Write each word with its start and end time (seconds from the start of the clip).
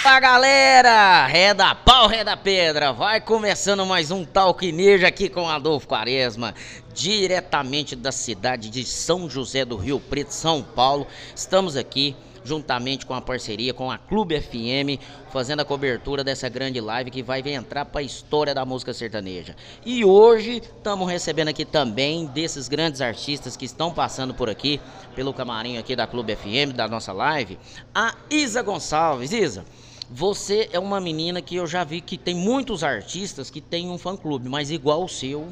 Opa, 0.00 0.18
galera! 0.18 1.26
Ré 1.26 1.52
da 1.52 1.74
pau, 1.74 2.08
ré 2.08 2.24
da 2.24 2.34
pedra! 2.34 2.90
Vai 2.90 3.20
começando 3.20 3.84
mais 3.84 4.10
um 4.10 4.24
Talk 4.24 4.72
Ninja 4.72 5.06
aqui 5.06 5.28
com 5.28 5.46
Adolfo 5.46 5.86
Quaresma, 5.86 6.54
diretamente 6.94 7.94
da 7.94 8.10
cidade 8.10 8.70
de 8.70 8.82
São 8.82 9.28
José 9.28 9.62
do 9.62 9.76
Rio 9.76 10.00
Preto, 10.00 10.30
São 10.30 10.62
Paulo. 10.62 11.06
Estamos 11.36 11.76
aqui 11.76 12.16
juntamente 12.42 13.04
com 13.04 13.12
a 13.12 13.20
parceria 13.20 13.74
com 13.74 13.90
a 13.90 13.98
Clube 13.98 14.40
FM, 14.40 14.98
fazendo 15.30 15.60
a 15.60 15.66
cobertura 15.66 16.24
dessa 16.24 16.48
grande 16.48 16.80
live 16.80 17.10
que 17.10 17.22
vai 17.22 17.42
entrar 17.46 17.84
para 17.84 18.00
a 18.00 18.04
história 18.04 18.54
da 18.54 18.64
música 18.64 18.94
sertaneja. 18.94 19.54
E 19.84 20.02
hoje 20.02 20.62
estamos 20.64 21.06
recebendo 21.10 21.48
aqui 21.48 21.66
também 21.66 22.24
desses 22.24 22.68
grandes 22.68 23.02
artistas 23.02 23.54
que 23.54 23.66
estão 23.66 23.92
passando 23.92 24.32
por 24.32 24.48
aqui, 24.48 24.80
pelo 25.14 25.34
camarim 25.34 25.76
aqui 25.76 25.94
da 25.94 26.06
Clube 26.06 26.34
FM, 26.34 26.74
da 26.74 26.88
nossa 26.88 27.12
live, 27.12 27.58
a 27.94 28.14
Isa 28.30 28.62
Gonçalves. 28.62 29.30
Isa, 29.30 29.66
você 30.12 30.68
é 30.72 30.78
uma 30.78 31.00
menina 31.00 31.40
que 31.40 31.54
eu 31.54 31.68
já 31.68 31.84
vi 31.84 32.00
que 32.00 32.18
tem 32.18 32.34
muitos 32.34 32.82
artistas 32.82 33.48
que 33.48 33.60
tem 33.60 33.88
um 33.88 33.96
fã-clube, 33.96 34.48
mas 34.48 34.72
igual 34.72 35.04
o 35.04 35.08
seu, 35.08 35.46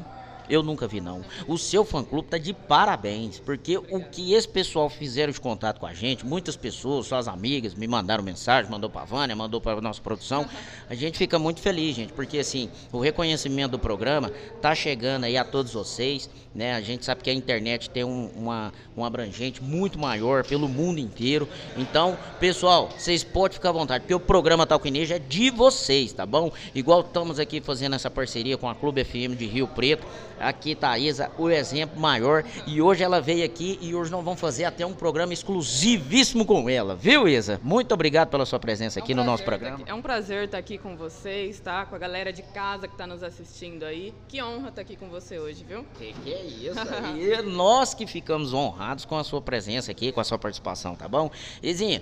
eu 0.49 0.63
nunca 0.63 0.87
vi 0.87 0.99
não. 0.99 1.21
O 1.47 1.57
seu 1.57 1.85
fã-clube 1.85 2.27
tá 2.27 2.37
de 2.37 2.53
parabéns, 2.53 3.39
porque 3.39 3.77
o 3.77 4.03
que 4.03 4.33
esse 4.33 4.47
pessoal 4.47 4.89
fizeram 4.89 5.31
de 5.31 5.39
contato 5.39 5.79
com 5.79 5.85
a 5.85 5.93
gente, 5.93 6.25
muitas 6.25 6.55
pessoas, 6.55 7.07
suas 7.07 7.27
amigas, 7.27 7.73
me 7.73 7.87
mandaram 7.87 8.23
mensagem, 8.23 8.69
mandou 8.69 8.89
pra 8.89 9.05
Vânia, 9.05 9.35
mandou 9.35 9.61
pra 9.61 9.79
nossa 9.79 10.01
produção. 10.01 10.47
A 10.89 10.95
gente 10.95 11.17
fica 11.17 11.37
muito 11.37 11.59
feliz, 11.59 11.95
gente, 11.95 12.13
porque 12.13 12.39
assim, 12.39 12.69
o 12.91 12.99
reconhecimento 12.99 13.71
do 13.71 13.79
programa 13.79 14.31
tá 14.61 14.73
chegando 14.73 15.25
aí 15.25 15.37
a 15.37 15.43
todos 15.43 15.73
vocês, 15.73 16.29
né? 16.53 16.73
A 16.73 16.81
gente 16.81 17.05
sabe 17.05 17.21
que 17.21 17.29
a 17.29 17.33
internet 17.33 17.89
tem 17.89 18.03
um, 18.03 18.29
uma, 18.35 18.73
um 18.97 19.05
abrangente 19.05 19.63
muito 19.63 19.99
maior 19.99 20.43
pelo 20.43 20.67
mundo 20.67 20.99
inteiro. 20.99 21.47
Então, 21.77 22.17
pessoal, 22.39 22.89
vocês 22.97 23.23
podem 23.23 23.55
ficar 23.55 23.69
à 23.69 23.73
vontade, 23.73 24.01
porque 24.01 24.13
o 24.13 24.19
programa 24.19 24.65
Talquineja 24.65 25.15
é 25.15 25.19
de 25.19 25.49
vocês, 25.49 26.11
tá 26.11 26.25
bom? 26.25 26.51
Igual 26.73 27.01
estamos 27.01 27.39
aqui 27.39 27.61
fazendo 27.61 27.95
essa 27.95 28.09
parceria 28.09 28.57
com 28.57 28.67
a 28.67 28.75
Clube 28.75 29.03
FM 29.03 29.37
de 29.37 29.45
Rio 29.45 29.67
Preto. 29.67 30.05
Aqui 30.39 30.75
tá 30.75 30.91
a 30.91 30.99
Isa, 30.99 31.31
o 31.37 31.49
exemplo 31.49 31.99
maior. 31.99 32.43
E 32.65 32.81
hoje 32.81 33.03
ela 33.03 33.19
veio 33.21 33.43
aqui 33.45 33.77
e 33.81 33.93
hoje 33.93 34.11
nós 34.11 34.23
vamos 34.23 34.39
fazer 34.39 34.65
até 34.65 34.85
um 34.85 34.93
programa 34.93 35.33
exclusivíssimo 35.33 36.45
com 36.45 36.69
ela, 36.69 36.95
viu, 36.95 37.27
Isa? 37.27 37.59
Muito 37.63 37.93
obrigado 37.93 38.29
pela 38.29 38.45
sua 38.45 38.59
presença 38.59 38.99
aqui 38.99 39.11
É 39.11 39.15
um 39.15 39.17
no 39.19 39.23
nosso 39.23 39.43
programa. 39.43 39.79
É 39.85 39.93
um 39.93 40.01
prazer 40.01 40.45
estar 40.45 40.57
aqui 40.57 40.77
com 40.77 40.95
vocês, 40.95 41.59
tá? 41.59 41.85
Com 41.85 41.95
a 41.95 41.99
galera 41.99 42.31
de 42.31 42.41
casa 42.41 42.87
que 42.87 42.93
está 42.93 43.05
nos 43.05 43.23
assistindo 43.23 43.83
aí. 43.83 44.13
Que 44.27 44.41
honra 44.41 44.69
estar 44.69 44.81
aqui 44.81 44.95
com 44.95 45.09
você 45.09 45.39
hoje, 45.39 45.63
viu? 45.67 45.85
Que 45.97 46.13
que 46.13 46.33
é 46.33 46.43
isso 46.43 46.79
aí? 47.03 47.41
Nós 47.43 47.93
que 47.93 48.07
ficamos 48.07 48.53
honrados 48.53 49.05
com 49.05 49.17
a 49.17 49.23
sua 49.23 49.41
presença 49.41 49.91
aqui, 49.91 50.11
com 50.11 50.19
a 50.19 50.23
sua 50.23 50.37
participação, 50.37 50.95
tá 50.95 51.07
bom? 51.07 51.29
Izinha, 51.61 52.01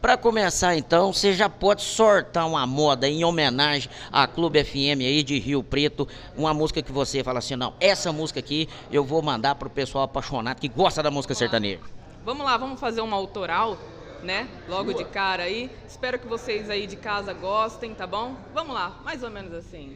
pra 0.00 0.16
começar 0.16 0.76
então, 0.76 1.12
você 1.12 1.32
já 1.32 1.48
pode 1.48 1.82
sortar 1.82 2.46
uma 2.46 2.66
moda 2.66 3.08
em 3.08 3.24
homenagem 3.24 3.90
à 4.12 4.26
Clube 4.26 4.62
FM 4.62 5.00
aí 5.00 5.22
de 5.22 5.38
Rio 5.38 5.62
Preto, 5.62 6.06
uma 6.36 6.54
música 6.54 6.82
que 6.82 6.92
você 6.92 7.22
fala 7.22 7.38
assim, 7.38 7.56
não, 7.56 7.74
essa 7.80 8.12
música 8.12 8.40
aqui 8.40 8.68
eu 8.90 9.04
vou 9.04 9.20
mandar 9.22 9.54
pro 9.54 9.68
pessoal 9.68 10.04
apaixonado 10.04 10.60
que 10.60 10.68
gosta 10.68 11.02
da 11.02 11.10
música 11.10 11.34
sertaneja. 11.34 11.80
Vamos 12.24 12.44
lá, 12.44 12.56
vamos 12.56 12.78
fazer 12.78 13.00
uma 13.00 13.16
autoral, 13.16 13.78
né? 14.22 14.46
Logo 14.68 14.92
de 14.92 15.04
cara 15.04 15.44
aí. 15.44 15.70
Espero 15.88 16.18
que 16.18 16.26
vocês 16.26 16.68
aí 16.68 16.86
de 16.86 16.96
casa 16.96 17.32
gostem, 17.32 17.94
tá 17.94 18.06
bom? 18.06 18.34
Vamos 18.52 18.74
lá, 18.74 19.00
mais 19.04 19.22
ou 19.22 19.30
menos 19.30 19.54
assim. 19.54 19.94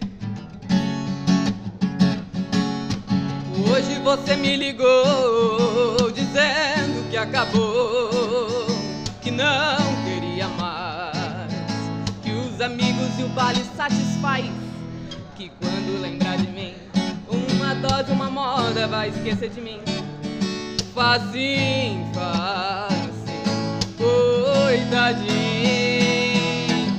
Hoje 3.71 3.99
você 4.01 4.37
me 4.37 4.57
ligou 4.57 6.11
dizendo 6.11 7.11
que 7.11 7.17
acabou, 7.17 8.67
que 9.23 9.31
não 9.31 9.77
queria 10.05 10.49
mais, 10.49 11.53
que 12.23 12.33
os 12.33 12.61
amigos 12.61 13.19
e 13.21 13.23
o 13.23 13.29
baile 13.29 13.65
satisfaz, 13.77 14.51
que 15.37 15.49
quando 15.61 16.03
lembrar 16.03 16.37
de 16.39 16.49
mim, 16.49 16.75
uma 17.55 17.73
dose, 17.75 18.11
uma 18.11 18.29
moda 18.29 18.89
vai 18.89 19.11
esquecer 19.11 19.51
de 19.51 19.61
mim. 19.61 19.79
Facinho, 20.93 22.11
facinho, 22.13 22.99
coitadinho, 23.97 25.23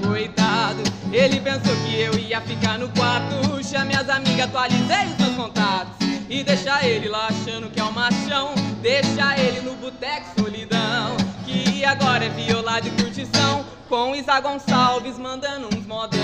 coitado. 0.08 0.82
Ele 1.12 1.42
pensou 1.42 1.76
que 1.86 2.00
eu 2.00 2.18
ia 2.18 2.40
ficar 2.40 2.80
no 2.80 2.88
quarto. 2.90 3.62
Chamei 3.64 3.98
as 3.98 4.08
amigas, 4.08 4.46
atualizei 4.46 5.08
os 5.08 5.18
meus 5.18 5.36
contatos. 5.36 6.08
E 6.30 6.44
deixa 6.44 6.86
ele 6.86 7.10
lá 7.10 7.28
achando 7.28 7.70
que 7.70 7.80
é 7.80 7.84
um 7.84 7.92
machão. 7.92 8.56
Deixa 8.82 9.38
ele 9.38 9.62
no 9.62 9.76
boteco 9.76 10.40
solidão. 10.40 11.18
Que 11.54 11.86
agora 11.86 12.26
é 12.26 12.30
violado 12.30 12.88
e 12.88 12.92
curtição. 12.92 13.64
Com 13.88 14.16
Isa 14.16 14.40
Gonçalves 14.40 15.20
mandando 15.20 15.68
uns 15.68 15.86
modão. 15.86 16.20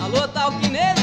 Alô, 0.00 0.28
Talquineiro! 0.28 0.96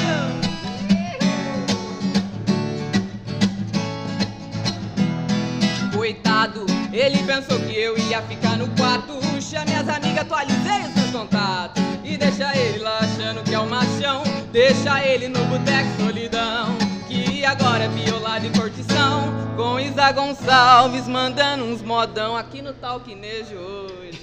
Coitado, 5.93 6.65
ele 6.93 7.17
pensou 7.23 7.59
que 7.59 7.75
eu 7.75 7.97
ia 7.97 8.21
ficar 8.21 8.57
no 8.57 8.69
quarto. 8.77 9.19
Chamei 9.41 9.75
as 9.75 9.89
amigas, 9.89 10.19
atualizei 10.19 10.81
os 10.87 10.95
meus 10.95 11.11
contatos. 11.11 11.83
E 12.05 12.15
deixa 12.15 12.55
ele 12.57 12.79
lá 12.79 12.99
achando 12.99 13.43
que 13.43 13.53
é 13.53 13.59
o 13.59 13.69
machão. 13.69 14.23
Deixa 14.53 15.05
ele 15.05 15.27
no 15.27 15.43
boteco 15.45 15.89
solidão. 16.01 16.82
Agora 17.53 17.83
é 17.83 17.87
violado 17.87 18.47
e 18.47 18.49
cortição. 18.49 19.31
Com 19.55 19.79
Isa 19.79 20.11
Gonçalves 20.11 21.07
mandando 21.07 21.63
uns 21.63 21.83
modão 21.83 22.35
aqui 22.35 22.63
no 22.63 22.73
Talquinejo 22.73 23.55
hoje. 23.55 24.19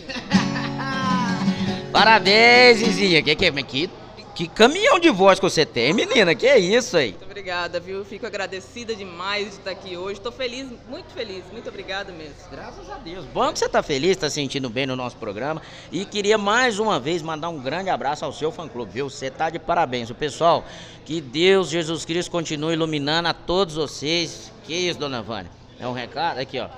Parabéns, 1.93 2.83
Izinha, 2.83 3.23
que, 3.23 3.37
que, 3.37 3.53
que, 3.63 3.91
que 4.35 4.49
caminhão 4.49 4.99
de 4.99 5.11
voz 5.11 5.39
que 5.39 5.49
você 5.49 5.65
tem, 5.65 5.93
menina, 5.93 6.35
que 6.35 6.53
isso 6.57 6.97
aí? 6.97 7.17
Obrigada, 7.41 7.81
viu? 7.81 8.05
Fico 8.05 8.27
agradecida 8.27 8.95
demais 8.95 9.45
de 9.47 9.55
estar 9.55 9.71
aqui 9.71 9.97
hoje. 9.97 10.21
Tô 10.21 10.31
feliz, 10.31 10.69
muito 10.87 11.11
feliz. 11.15 11.43
Muito 11.51 11.71
obrigada 11.71 12.13
mesmo. 12.13 12.35
Graças 12.51 12.91
a 12.91 12.99
Deus. 12.99 13.25
Bom 13.33 13.51
que 13.51 13.59
você 13.59 13.67
tá 13.67 13.83
feliz, 13.83 14.15
tá 14.19 14.29
sentindo 14.29 14.69
bem 14.69 14.85
no 14.85 14.95
nosso 14.95 15.17
programa. 15.17 15.63
E 15.91 16.05
queria 16.05 16.37
mais 16.37 16.79
uma 16.79 17.01
vez 17.01 17.23
mandar 17.23 17.49
um 17.49 17.59
grande 17.59 17.89
abraço 17.89 18.27
ao 18.27 18.33
seu 18.35 18.53
fã-clube, 18.53 18.93
viu? 18.93 19.09
Você 19.09 19.31
tá 19.31 19.49
de 19.49 19.59
parabéns. 19.59 20.11
O 20.11 20.15
pessoal, 20.15 20.67
que 21.07 21.19
Deus, 21.19 21.71
Jesus 21.71 22.05
Cristo, 22.05 22.31
continue 22.31 22.75
iluminando 22.75 23.29
a 23.29 23.33
todos 23.33 23.75
vocês. 23.75 24.53
Que 24.65 24.75
isso, 24.75 24.99
dona 24.99 25.23
Vânia? 25.23 25.51
É 25.79 25.89
um 25.89 25.95
recado? 25.95 26.41
Aqui, 26.41 26.61
ó. 26.61 26.69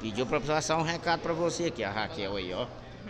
Pediu 0.00 0.24
pra 0.24 0.40
passar 0.40 0.78
um 0.78 0.82
recado 0.82 1.20
pra 1.20 1.34
você 1.34 1.64
aqui, 1.64 1.84
a 1.84 1.90
Raquel 1.90 2.36
aí, 2.36 2.54
ó. 2.54 2.66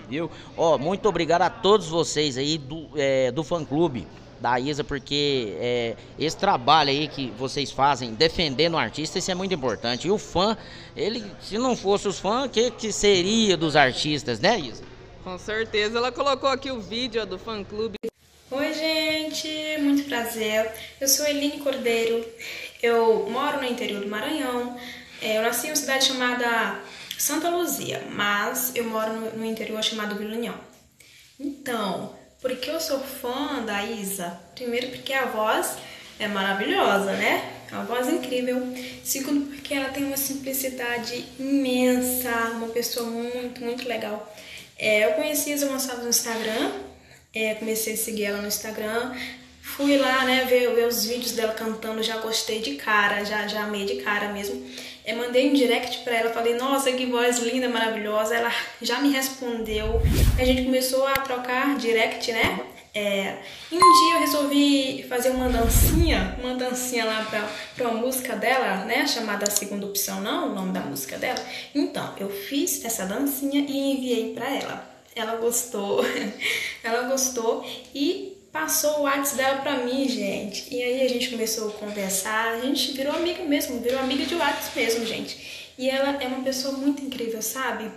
Viu? 0.09 0.29
Ó, 0.57 0.77
muito 0.77 1.09
obrigado 1.09 1.43
a 1.43 1.51
todos 1.51 1.87
vocês 1.87 2.37
aí 2.37 2.59
do, 2.59 2.89
é, 2.97 3.31
do 3.31 3.45
fã-clube 3.45 4.09
da 4.43 4.59
Isa, 4.59 4.83
porque 4.83 5.57
é, 5.59 5.97
esse 6.19 6.37
trabalho 6.37 6.91
aí 6.91 7.09
que 7.09 7.31
vocês 7.39 7.71
fazem 7.71 8.13
defendendo 8.13 8.75
o 8.75 8.79
artista, 8.79 9.19
isso 9.19 9.31
é 9.31 9.35
muito 9.35 9.55
importante. 9.55 10.09
E 10.09 10.11
o 10.11 10.19
fã, 10.19 10.57
ele, 10.97 11.25
se 11.41 11.57
não 11.57 11.77
fosse 11.77 12.09
os 12.09 12.19
fãs, 12.19 12.47
o 12.47 12.49
que, 12.49 12.71
que 12.73 12.93
seria 12.93 13.57
dos 13.57 13.77
artistas, 13.77 14.41
né, 14.41 14.59
Isa? 14.59 14.83
Com 15.23 15.39
certeza. 15.39 15.97
Ela 15.97 16.11
colocou 16.11 16.49
aqui 16.49 16.71
o 16.71 16.81
vídeo 16.81 17.25
do 17.25 17.39
fã 17.39 17.63
clube. 17.63 17.95
Oi, 18.51 18.75
gente, 18.75 19.49
muito 19.81 20.05
prazer. 20.05 20.71
Eu 21.01 21.09
sou 21.09 21.27
Eline 21.27 21.59
Cordeiro, 21.61 22.27
eu 22.83 23.31
moro 23.31 23.59
no 23.59 23.65
interior 23.65 24.03
do 24.03 24.09
Maranhão. 24.09 24.77
É, 25.23 25.39
Eu 25.39 25.43
nasci 25.43 25.69
em 25.69 25.71
uma 25.71 25.77
cidade 25.77 26.05
chamada 26.05 26.81
Santa 27.17 27.49
Luzia, 27.49 28.05
mas 28.11 28.73
eu 28.75 28.85
moro 28.85 29.13
no, 29.13 29.39
no 29.39 29.45
interior 29.47 29.83
chamado 29.83 30.17
Vila 30.17 30.35
União. 30.35 30.55
Então, 31.39 32.15
por 32.43 32.57
que 32.57 32.69
eu 32.69 32.81
sou 32.81 32.99
fã 32.99 33.63
da 33.65 33.85
Isa? 33.85 34.37
Primeiro, 34.57 34.89
porque 34.89 35.13
a 35.13 35.27
voz 35.27 35.77
é 36.19 36.27
maravilhosa, 36.27 37.13
né? 37.13 37.53
É 37.71 37.75
uma 37.75 37.85
voz 37.85 38.09
incrível. 38.09 38.61
Segundo, 39.05 39.47
porque 39.47 39.73
ela 39.73 39.91
tem 39.91 40.05
uma 40.05 40.17
simplicidade 40.17 41.25
imensa, 41.39 42.31
uma 42.57 42.69
pessoa 42.69 43.09
muito, 43.09 43.63
muito 43.63 43.89
legal. 43.89 44.35
É, 44.77 45.05
eu 45.05 45.13
conheci 45.13 45.53
a 45.53 45.55
Isa 45.55 45.67
Gonçalves 45.69 46.03
no 46.03 46.11
Instagram, 46.11 46.73
é, 47.33 47.55
comecei 47.55 47.95
a 47.95 47.97
seguir 47.97 48.25
ela 48.25 48.43
no 48.43 48.49
Instagram. 48.49 49.15
Fui 49.63 49.97
lá, 49.97 50.25
né, 50.25 50.45
ver, 50.45 50.75
ver 50.75 50.89
os 50.89 51.07
vídeos 51.07 51.33
dela 51.33 51.55
cantando, 51.55 52.03
já 52.03 52.17
gostei 52.17 52.61
de 52.61 52.75
cara, 52.75 53.25
já, 53.25 53.47
já 53.47 53.63
amei 53.63 53.87
de 53.87 54.03
cara 54.03 54.33
mesmo. 54.33 54.61
É, 55.05 55.15
mandei 55.15 55.51
um 55.51 55.53
direct 55.53 55.99
pra 56.05 56.15
ela, 56.15 56.31
falei, 56.31 56.55
nossa, 56.55 56.93
que 56.93 57.07
voz 57.07 57.39
linda, 57.39 57.69
maravilhosa. 57.69 58.37
Ela 58.37 58.53
já 58.81 59.01
me 59.01 59.11
respondeu. 59.11 60.01
A 60.39 60.45
gente 60.45 60.65
começou 60.65 61.07
a 61.07 61.15
trocar 61.15 61.77
direct, 61.77 62.31
né? 62.33 62.61
É, 62.95 63.39
e 63.71 63.75
um 63.75 63.79
dia 63.79 64.15
eu 64.15 64.21
resolvi 64.21 65.03
fazer 65.09 65.31
uma 65.31 65.49
dancinha, 65.49 66.37
uma 66.43 66.55
dancinha 66.55 67.07
lá 67.07 67.25
pra, 67.25 67.49
pra 67.75 67.89
uma 67.89 68.01
música 68.01 68.37
dela, 68.37 68.85
né? 68.85 69.07
Chamada 69.07 69.51
Segunda 69.51 69.87
Opção, 69.87 70.21
não, 70.21 70.51
o 70.51 70.55
nome 70.55 70.73
da 70.73 70.81
música 70.81 71.17
dela. 71.17 71.43
Então, 71.75 72.15
eu 72.19 72.29
fiz 72.29 72.85
essa 72.85 73.07
dancinha 73.07 73.61
e 73.61 73.93
enviei 73.93 74.35
pra 74.35 74.49
ela. 74.55 74.93
Ela 75.17 75.37
gostou, 75.37 76.05
ela 76.85 77.09
gostou 77.09 77.67
e 77.95 78.32
passou 78.53 79.01
o 79.01 79.03
WhatsApp 79.03 79.37
dela 79.37 79.63
pra 79.63 79.79
mim, 79.79 80.09
gente. 80.09 80.73
E 80.73 80.83
aí 80.83 81.07
a 81.07 81.09
gente 81.09 81.31
começou 81.31 81.69
a 81.69 81.73
conversar, 81.73 82.53
a 82.55 82.61
gente 82.61 82.93
virou 82.93 83.15
amiga 83.15 83.43
mesmo, 83.45 83.81
virou 83.81 83.99
amiga 83.99 84.25
de 84.27 84.35
WhatsApp 84.35 84.79
mesmo, 84.79 85.07
gente. 85.07 85.73
E 85.79 85.89
ela 85.89 86.23
é 86.23 86.27
uma 86.27 86.45
pessoa 86.45 86.77
muito 86.77 87.03
incrível, 87.03 87.41
sabe? 87.41 87.91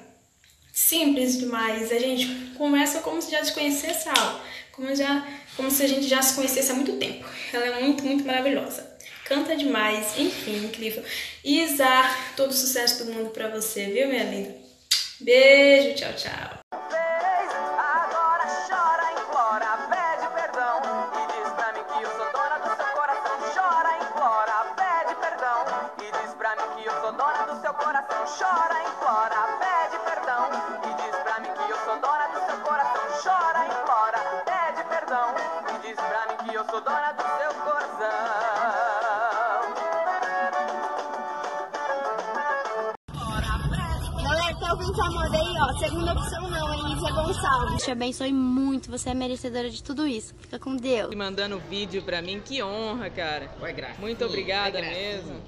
simples 0.76 1.38
demais. 1.40 1.90
A 1.92 1.98
gente 1.98 2.28
começa 2.58 3.00
como 3.00 3.22
se 3.22 3.32
já 3.32 3.44
se 3.44 3.54
conhecesse 3.54 4.10
algo, 4.10 4.42
como, 4.74 4.94
já, 4.94 5.26
como 5.56 5.72
se 5.72 5.82
a 5.84 5.88
gente 5.88 6.06
já 6.06 6.22
se 6.22 6.36
conhecesse 6.36 6.70
há 6.70 6.76
muito 6.76 6.98
tempo. 6.98 7.26
Ela 7.54 7.66
é 7.68 7.80
muito, 7.80 8.04
muito 8.04 8.26
maravilhosa. 8.26 8.94
Canta 9.24 9.56
demais, 9.56 10.20
enfim, 10.20 10.66
incrível. 10.66 11.04
Isa, 11.44 11.88
todo 12.36 12.52
o 12.52 12.54
sucesso 12.54 13.06
do 13.06 13.14
mundo 13.14 13.30
pra 13.30 13.48
você, 13.48 13.86
viu, 13.86 14.08
minha 14.08 14.24
linda? 14.26 14.56
Beijo, 15.20 15.96
tchau, 15.96 16.14
tchau. 16.14 16.65
Ouvinte 44.76 45.02
amor 45.02 45.34
aí, 45.34 45.56
ó. 45.62 45.78
Segunda 45.80 46.14
opção 46.14 46.50
não, 46.50 46.74
é 46.74 46.78
Lídia 46.78 47.12
Gonçalves. 47.12 47.84
Te 47.84 47.92
abençoe 47.92 48.34
muito, 48.34 48.92
você 48.92 49.10
é 49.10 49.14
merecedora 49.14 49.70
de 49.70 49.82
tudo 49.82 50.06
isso. 50.06 50.36
Fica 50.40 50.60
com 50.60 50.76
Deus. 50.76 51.14
E 51.14 51.16
mandando 51.16 51.60
vídeo 51.60 52.02
pra 52.04 52.22
mim, 52.22 52.42
que 52.44 52.62
honra, 52.62 53.10
cara. 53.10 53.50
Muito 54.00 54.26
obrigada 54.26 54.82
mesmo. 54.82 55.42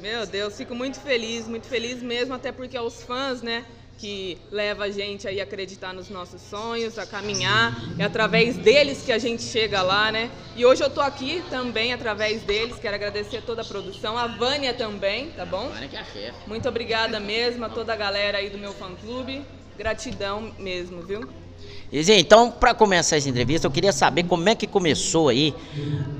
Meu 0.00 0.26
Deus, 0.26 0.56
fico 0.56 0.74
muito 0.74 1.00
feliz, 1.00 1.48
muito 1.48 1.66
feliz 1.66 2.02
mesmo, 2.02 2.34
até 2.34 2.52
porque 2.52 2.78
os 2.78 3.02
fãs, 3.02 3.40
né? 3.40 3.64
Que 3.98 4.38
leva 4.50 4.84
a 4.84 4.90
gente 4.90 5.26
aí 5.26 5.40
a 5.40 5.44
acreditar 5.44 5.92
nos 5.92 6.10
nossos 6.10 6.42
sonhos, 6.42 6.98
a 6.98 7.06
caminhar. 7.06 7.74
É 7.98 8.04
através 8.04 8.56
deles 8.56 9.02
que 9.02 9.12
a 9.12 9.18
gente 9.18 9.42
chega 9.42 9.82
lá, 9.82 10.12
né? 10.12 10.30
E 10.54 10.64
hoje 10.64 10.82
eu 10.82 10.90
tô 10.90 11.00
aqui 11.00 11.42
também 11.50 11.92
através 11.92 12.42
deles. 12.42 12.78
Quero 12.78 12.94
agradecer 12.94 13.42
toda 13.42 13.62
a 13.62 13.64
produção, 13.64 14.16
a 14.16 14.26
Vânia 14.26 14.74
também, 14.74 15.30
tá 15.30 15.44
bom? 15.44 15.68
Vânia 15.68 15.88
que 15.88 15.96
é 15.96 16.00
a 16.00 16.04
chefe. 16.04 16.38
Muito 16.46 16.68
obrigada 16.68 17.18
mesmo 17.18 17.64
a 17.64 17.68
toda 17.68 17.92
a 17.92 17.96
galera 17.96 18.38
aí 18.38 18.50
do 18.50 18.58
meu 18.58 18.72
fã 18.72 18.94
clube. 18.94 19.44
Gratidão 19.76 20.54
mesmo, 20.58 21.02
viu? 21.02 21.45
Então, 21.92 22.50
para 22.50 22.74
começar 22.74 23.16
essa 23.16 23.28
entrevista, 23.28 23.66
eu 23.66 23.70
queria 23.70 23.92
saber 23.92 24.24
como 24.24 24.48
é 24.48 24.54
que 24.54 24.66
começou 24.66 25.28
aí 25.28 25.54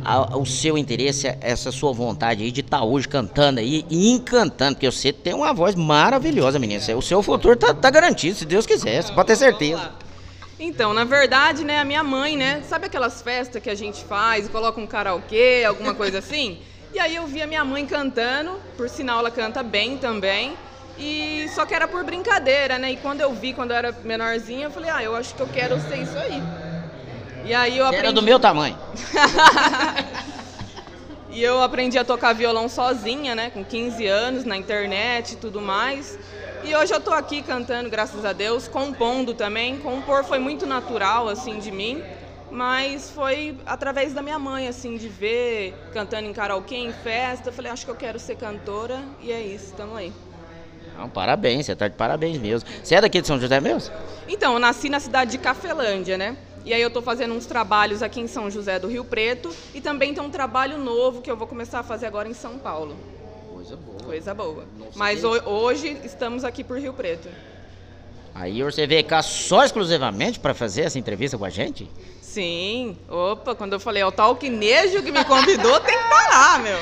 a, 0.05 0.38
o 0.38 0.47
seu 0.47 0.79
interesse, 0.79 1.27
essa 1.41 1.73
sua 1.73 1.93
vontade 1.93 2.43
aí 2.44 2.53
de 2.53 2.61
estar 2.61 2.79
tá 2.79 2.85
hoje 2.85 3.09
cantando 3.09 3.59
aí 3.59 3.85
e 3.91 4.11
encantando, 4.11 4.77
porque 4.77 4.91
você 4.91 5.12
tem 5.12 5.35
uma 5.35 5.53
voz 5.53 5.75
maravilhosa, 5.75 6.59
menina. 6.59 6.83
O 6.97 7.03
seu 7.03 7.23
futuro 7.23 7.56
tá, 7.56 7.75
tá 7.75 7.91
garantido, 7.91 8.37
se 8.37 8.44
Deus 8.44 8.65
quiser, 8.65 9.03
você 9.03 9.12
pode 9.12 9.27
ter 9.27 9.37
certeza. 9.37 9.91
Então, 10.59 10.94
na 10.94 11.05
verdade, 11.05 11.65
né, 11.65 11.81
a 11.81 11.85
minha 11.85 12.03
mãe, 12.03 12.37
né, 12.37 12.62
sabe 12.67 12.87
aquelas 12.87 13.21
festas 13.21 13.62
que 13.62 13.69
a 13.69 13.75
gente 13.75 14.05
faz, 14.05 14.49
coloca 14.49 14.81
um 14.81 14.87
karaokê, 14.87 15.65
alguma 15.67 15.93
coisa 15.94 16.21
assim? 16.21 16.59
E 16.94 16.99
aí 16.99 17.17
eu 17.17 17.27
vi 17.27 17.43
a 17.43 17.47
minha 17.47 17.65
mãe 17.65 17.85
cantando, 17.85 18.59
por 18.77 18.88
sinal 18.88 19.19
ela 19.19 19.31
canta 19.31 19.62
bem 19.62 19.99
também. 19.99 20.55
E 20.99 21.49
só 21.55 21.67
que 21.67 21.75
era 21.75 21.87
por 21.87 22.05
brincadeira, 22.05 22.79
né? 22.79 22.93
E 22.93 22.97
quando 22.97 23.21
eu 23.21 23.33
vi, 23.33 23.53
quando 23.53 23.71
eu 23.71 23.77
era 23.77 23.95
menorzinha, 24.05 24.67
eu 24.67 24.71
falei, 24.71 24.91
ah, 24.91 25.03
eu 25.03 25.15
acho 25.15 25.35
que 25.35 25.43
eu 25.43 25.49
quero 25.49 25.79
ser 25.81 25.99
isso 25.99 26.17
aí. 26.19 26.43
E 27.45 27.55
aí 27.55 27.79
eu 27.79 27.85
aprendi... 27.85 28.07
Era 28.07 28.13
do 28.13 28.23
meu 28.23 28.41
tamanho. 28.41 28.77
e 31.31 31.43
eu 31.43 31.63
aprendi 31.63 31.99
a 31.99 32.05
tocar 32.05 32.33
violão 32.33 32.69
sozinha, 32.69 33.35
né? 33.35 33.51
Com 33.51 33.65
15 33.65 34.07
anos, 34.07 34.45
na 34.45 34.57
internet 34.57 35.33
e 35.33 35.37
tudo 35.37 35.61
mais. 35.61 36.19
E 36.65 36.75
hoje 36.75 36.93
eu 36.93 37.01
tô 37.01 37.13
aqui 37.13 37.43
cantando, 37.43 37.89
graças 37.89 38.25
a 38.25 38.33
Deus, 38.33 38.67
compondo 38.67 39.35
também. 39.35 39.79
Compor 39.79 40.25
foi 40.25 40.39
muito 40.39 40.67
natural, 40.67 41.29
assim, 41.29 41.59
de 41.59 41.71
mim. 41.71 42.03
Mas 42.51 43.11
foi 43.11 43.57
através 43.67 44.13
da 44.15 44.23
minha 44.23 44.39
mãe, 44.39 44.67
assim, 44.67 44.97
de 44.97 45.09
ver 45.09 45.75
cantando 45.93 46.27
em 46.29 46.33
karaokê, 46.33 46.77
em 46.77 46.93
festa. 46.93 47.51
Eu 47.51 47.53
falei, 47.53 47.71
acho 47.71 47.85
que 47.85 47.91
eu 47.91 47.97
quero 47.97 48.19
ser 48.19 48.37
cantora. 48.37 49.01
E 49.21 49.31
é 49.31 49.41
isso, 49.41 49.75
tamo 49.75 49.95
aí. 49.95 50.13
Não, 50.97 51.09
parabéns, 51.09 51.67
você 51.67 51.77
tá 51.77 51.89
de 51.89 51.95
parabéns 51.95 52.39
mesmo. 52.39 52.69
Você 52.83 52.95
é 52.95 53.01
daqui 53.01 53.21
de 53.21 53.27
São 53.27 53.39
José 53.39 53.61
mesmo? 53.61 53.95
Então, 54.29 54.55
eu 54.55 54.59
nasci 54.59 54.89
na 54.89 54.99
cidade 54.99 55.33
de 55.33 55.39
Cafelândia, 55.39 56.17
né? 56.17 56.37
E 56.65 56.75
aí 56.75 56.83
eu 56.83 56.91
tô 56.91 57.01
fazendo 57.01 57.33
uns 57.33 57.47
trabalhos 57.47 58.03
aqui 58.03 58.21
em 58.21 58.27
São 58.27 58.51
José 58.51 58.79
do 58.79 58.89
Rio 58.89 59.05
Preto 59.05 59.55
e 59.73 59.81
também 59.81 60.13
tem 60.13 60.23
um 60.23 60.31
trabalho 60.31 60.79
novo 60.79 61.23
que 61.23 61.31
eu 61.31 61.37
vou 61.37 61.47
começar 61.47 61.81
a 61.81 61.83
fazer 61.85 62.07
agora 62.07 62.29
em 62.29 62.35
São 62.35 62.59
Paulo. 62.59 62.97
Coisa 63.53 63.77
boa. 63.77 63.99
Coisa 64.03 64.35
boa. 64.35 64.65
Mas 64.97 65.23
hoje 65.23 65.97
estamos 66.05 66.43
aqui 66.43 66.65
por 66.65 66.79
Rio 66.79 66.93
Preto. 66.93 67.29
Aí 68.35 68.63
você 68.63 68.87
veio 68.87 69.05
cá 69.05 69.23
só 69.23 69.65
exclusivamente 69.65 70.41
para 70.41 70.55
fazer 70.55 70.83
essa 70.83 70.99
entrevista 70.99 71.39
com 71.39 71.45
a 71.45 71.51
gente? 71.51 71.89
Sim. 72.37 72.99
Opa, 73.09 73.55
quando 73.55 73.73
eu 73.73 73.81
falei, 73.81 74.03
é 74.03 74.06
o 74.06 74.12
talquinejo 74.12 75.03
que 75.03 75.11
me 75.11 75.25
convidou, 75.25 75.81
tem 75.81 75.97
que 75.97 76.05
estar 76.05 76.29
lá, 76.29 76.59
meu. 76.59 76.79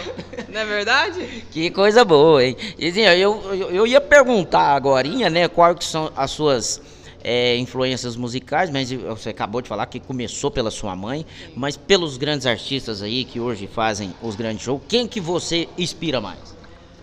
Não 0.49 0.61
é 0.61 0.65
verdade? 0.65 1.45
Que 1.53 1.71
coisa 1.71 2.05
boa, 2.05 2.45
hein? 2.45 2.57
Izinha, 2.77 3.17
eu, 3.17 3.41
eu, 3.55 3.71
eu 3.71 3.87
ia 3.87 4.01
perguntar 4.01 4.75
agora, 4.75 5.07
né, 5.31 5.47
quais 5.47 5.85
são 5.85 6.11
as 6.17 6.33
suas 6.33 6.83
é, 7.23 7.57
influências 7.57 8.17
musicais, 8.17 8.69
mas 8.69 8.91
você 8.91 9.29
acabou 9.29 9.63
de 9.63 9.69
falar 9.69 9.87
que 9.87 10.01
começou 10.01 10.51
pela 10.51 10.73
sua 10.73 10.97
mãe, 10.97 11.25
mas 11.55 11.77
pelos 11.77 12.17
grandes 12.17 12.49
artistas 12.49 13.01
aí 13.01 13.25
que 13.25 13.39
hoje 13.39 13.69
fazem 13.69 14.13
os 14.21 14.35
grandes 14.35 14.65
shows, 14.65 14.83
quem 14.89 15.07
que 15.07 15.21
você 15.21 15.69
inspira 15.79 16.21
mais? 16.21 16.53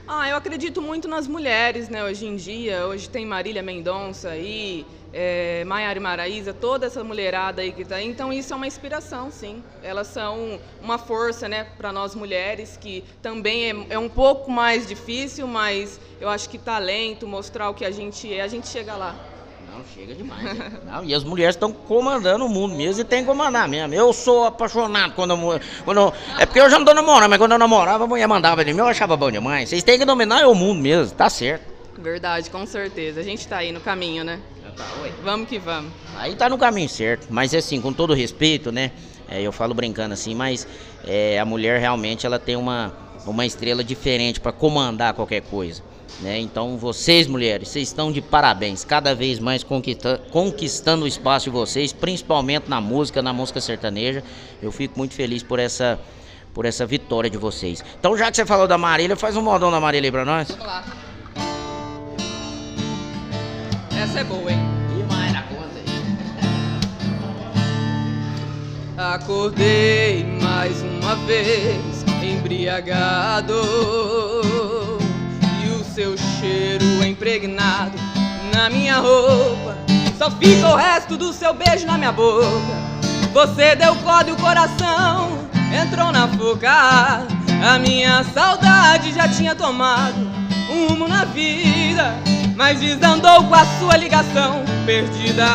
Ah, 0.05 0.27
eu 0.27 0.35
acredito 0.35 0.81
muito 0.81 1.07
nas 1.07 1.25
mulheres, 1.25 1.87
né, 1.87 2.03
hoje 2.03 2.25
em 2.25 2.35
dia. 2.35 2.85
Hoje 2.85 3.07
tem 3.07 3.25
Marília 3.25 3.63
Mendonça 3.63 4.31
aí, 4.31 4.85
é, 5.13 5.63
Maiara 5.65 5.99
Maraíza, 5.99 6.53
toda 6.53 6.87
essa 6.87 7.03
mulherada 7.03 7.61
aí 7.61 7.71
que 7.71 7.81
está 7.81 7.95
aí. 7.95 8.07
Então 8.07 8.31
isso 8.31 8.53
é 8.53 8.55
uma 8.55 8.67
inspiração, 8.67 9.29
sim. 9.31 9.63
Elas 9.83 10.07
são 10.07 10.59
uma 10.81 10.97
força, 10.97 11.47
né, 11.47 11.67
para 11.77 11.91
nós 11.91 12.15
mulheres, 12.15 12.77
que 12.79 13.03
também 13.21 13.69
é, 13.69 13.93
é, 13.93 13.99
um 13.99 14.09
pouco 14.09 14.49
mais 14.49 14.87
difícil, 14.87 15.47
mas 15.47 15.99
eu 16.19 16.29
acho 16.29 16.49
que 16.49 16.57
talento, 16.57 17.27
mostrar 17.27 17.69
o 17.69 17.73
que 17.73 17.85
a 17.85 17.91
gente 17.91 18.31
é, 18.33 18.41
a 18.41 18.47
gente 18.47 18.67
chega 18.67 18.95
lá. 18.95 19.15
Não, 19.71 19.85
chega 19.95 20.13
demais. 20.13 20.57
Não, 20.83 21.03
e 21.05 21.13
as 21.13 21.23
mulheres 21.23 21.55
estão 21.55 21.71
comandando 21.71 22.45
o 22.45 22.49
mundo 22.49 22.75
mesmo 22.75 23.01
e 23.01 23.05
tem 23.05 23.21
que 23.21 23.25
comandar 23.25 23.69
mesmo. 23.69 23.93
Eu 23.93 24.11
sou 24.11 24.45
apaixonado 24.45 25.13
quando 25.13 25.31
eu, 25.31 25.61
quando 25.85 25.97
eu, 25.97 26.13
É 26.37 26.45
porque 26.45 26.59
eu 26.59 26.69
já 26.69 26.77
não 26.77 26.85
tô 26.85 26.93
namorando, 26.93 27.29
mas 27.29 27.39
quando 27.39 27.53
eu 27.53 27.57
namorava, 27.57 28.03
a 28.03 28.07
mulher 28.07 28.27
mandava 28.27 28.65
de 28.65 28.73
mim, 28.73 28.79
eu 28.79 28.87
achava 28.87 29.15
bom 29.15 29.31
demais. 29.31 29.69
Vocês 29.69 29.81
têm 29.81 29.97
que 29.97 30.03
dominar 30.03 30.45
o 30.45 30.53
mundo 30.53 30.81
mesmo, 30.81 31.15
tá 31.15 31.29
certo. 31.29 31.71
Verdade, 31.97 32.49
com 32.49 32.65
certeza. 32.65 33.21
A 33.21 33.23
gente 33.23 33.47
tá 33.47 33.57
aí 33.57 33.71
no 33.71 33.79
caminho, 33.79 34.25
né? 34.25 34.39
Tá, 34.75 34.85
vamos 35.23 35.47
que 35.47 35.59
vamos. 35.59 35.91
Aí 36.15 36.35
tá 36.35 36.49
no 36.49 36.57
caminho 36.57 36.89
certo. 36.89 37.27
Mas 37.29 37.53
assim, 37.53 37.81
com 37.81 37.93
todo 37.93 38.13
respeito, 38.13 38.71
né? 38.71 38.91
É, 39.27 39.41
eu 39.41 39.51
falo 39.51 39.73
brincando 39.73 40.13
assim, 40.13 40.35
mas 40.35 40.67
é, 41.05 41.39
a 41.39 41.45
mulher 41.45 41.79
realmente 41.79 42.25
ela 42.25 42.37
tem 42.37 42.57
uma, 42.57 42.93
uma 43.25 43.45
estrela 43.45 43.83
diferente 43.83 44.41
para 44.41 44.51
comandar 44.51 45.13
qualquer 45.13 45.41
coisa. 45.41 45.81
Né? 46.19 46.39
Então 46.39 46.77
vocês 46.77 47.27
mulheres, 47.27 47.69
vocês 47.69 47.87
estão 47.87 48.11
de 48.11 48.21
parabéns, 48.21 48.83
cada 48.83 49.15
vez 49.15 49.39
mais 49.39 49.63
conquista 49.63 50.21
conquistando 50.29 51.05
o 51.05 51.07
espaço 51.07 51.45
de 51.45 51.49
vocês, 51.49 51.93
principalmente 51.93 52.69
na 52.69 52.81
música, 52.81 53.21
na 53.21 53.31
música 53.31 53.61
sertaneja. 53.61 54.21
Eu 54.61 54.71
fico 54.71 54.97
muito 54.97 55.13
feliz 55.13 55.41
por 55.41 55.59
essa 55.59 55.97
por 56.53 56.65
essa 56.65 56.85
vitória 56.85 57.29
de 57.29 57.37
vocês. 57.37 57.83
Então 57.97 58.17
já 58.17 58.29
que 58.29 58.35
você 58.35 58.45
falou 58.45 58.67
da 58.67 58.77
Marília, 58.77 59.15
faz 59.15 59.37
um 59.37 59.41
modão 59.41 59.71
da 59.71 59.79
Marília 59.79 60.07
aí 60.07 60.11
pra 60.11 60.25
nós. 60.25 60.49
Vamos 60.49 60.65
lá. 60.65 60.83
Essa 64.11 64.19
é 64.19 64.23
boa, 64.25 64.51
hein? 64.51 64.59
E 64.99 65.03
mais 65.13 65.31
na 65.31 65.43
conta 65.43 65.79
aí. 65.79 65.85
Acordei 68.97 70.25
mais 70.41 70.81
uma 70.81 71.15
vez 71.15 72.03
embriagado 72.21 73.53
seu 75.95 76.17
cheiro 76.17 77.05
impregnado 77.05 77.97
na 78.53 78.69
minha 78.69 78.97
roupa. 78.97 79.77
Só 80.17 80.29
fica 80.29 80.67
o 80.67 80.75
resto 80.75 81.15
do 81.15 81.31
seu 81.31 81.53
beijo 81.53 81.87
na 81.87 81.97
minha 81.97 82.11
boca. 82.11 82.47
Você 83.31 83.77
deu 83.77 83.95
corda 83.95 84.29
e 84.29 84.33
o 84.33 84.35
coração 84.35 85.47
entrou 85.73 86.11
na 86.11 86.27
foca. 86.27 87.25
A 87.63 87.79
minha 87.79 88.25
saudade 88.25 89.13
já 89.13 89.29
tinha 89.29 89.55
tomado 89.55 90.19
um 90.69 90.89
rumo 90.89 91.07
na 91.07 91.23
vida, 91.23 92.13
mas 92.61 92.79
desandou 92.79 93.43
com 93.45 93.55
a 93.55 93.65
sua 93.79 93.97
ligação 93.97 94.63
perdida. 94.85 95.47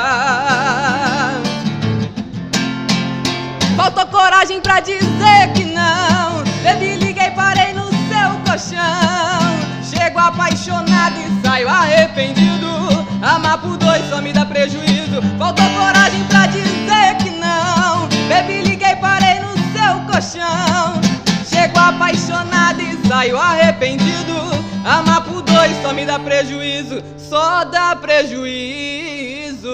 Faltou 3.76 4.06
coragem 4.06 4.60
pra 4.60 4.80
dizer 4.80 5.52
que 5.54 5.66
não. 5.66 6.42
Bebi, 6.64 6.96
liguei, 6.96 7.30
parei 7.30 7.72
no 7.74 7.84
seu 8.08 8.30
colchão. 8.44 9.38
Chego 9.88 10.18
apaixonado 10.18 11.20
e 11.20 11.46
saio 11.46 11.68
arrependido. 11.68 12.66
Amar 13.22 13.58
por 13.58 13.76
dois 13.76 14.02
só 14.10 14.20
me 14.20 14.32
dá 14.32 14.44
prejuízo. 14.44 15.22
Faltou 15.38 15.64
coragem 15.78 16.24
pra 16.24 16.48
dizer 16.48 17.18
que 17.22 17.30
não. 17.30 18.08
Bebi, 18.26 18.62
liguei, 18.62 18.96
parei 18.96 19.38
no 19.38 19.52
seu 19.72 20.00
colchão. 20.10 21.00
Chego 21.48 21.78
apaixonado 21.78 22.82
e 22.82 23.06
saio 23.06 23.38
arrependido. 23.38 24.65
Amar 24.86 25.24
por 25.24 25.42
dois 25.42 25.72
só 25.82 25.92
me 25.92 26.06
dá 26.06 26.16
prejuízo, 26.16 27.02
só 27.18 27.64
dá 27.64 27.96
prejuízo. 27.96 29.68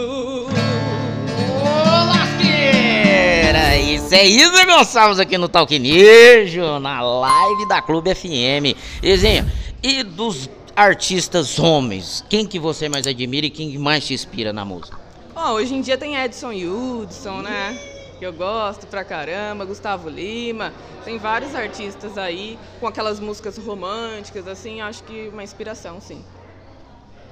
Ô, 1.61 2.07
lasqueira! 2.07 3.76
Isso 3.76 4.14
é 4.14 4.26
Isa 4.26 4.64
Gonçalves 4.64 5.19
aqui 5.19 5.37
no 5.37 5.50
Talquinejo, 5.50 6.78
na 6.78 7.02
live 7.02 7.69
da 7.69 7.83
Clube 7.83 8.14
FM. 8.14 8.75
Izinho, 9.02 9.52
e 9.83 10.02
dos 10.02 10.49
artistas 10.75 11.59
homens, 11.59 12.25
quem 12.31 12.47
que 12.47 12.59
você 12.59 12.88
mais 12.88 13.07
admira 13.07 13.45
e 13.45 13.50
quem 13.50 13.76
mais 13.76 14.07
te 14.07 14.14
inspira 14.14 14.50
na 14.50 14.64
música? 14.64 14.99
Ó, 15.37 15.52
hoje 15.52 15.75
em 15.75 15.83
dia 15.83 15.99
tem 15.99 16.16
Edson 16.16 16.52
Hudson, 16.52 17.42
né? 17.42 17.78
Que 18.23 18.26
eu 18.29 18.33
gosto 18.33 18.87
pra 18.87 19.02
caramba, 19.02 19.64
Gustavo 19.64 20.09
Lima. 20.09 20.73
Tem 21.05 21.19
vários 21.19 21.57
artistas 21.57 22.17
aí 22.17 22.57
com 22.79 22.87
aquelas 22.87 23.19
músicas 23.19 23.59
românticas, 23.59 24.47
assim, 24.47 24.81
acho 24.81 25.02
que 25.02 25.29
uma 25.33 25.43
inspiração, 25.43 26.00
sim. 26.00 26.23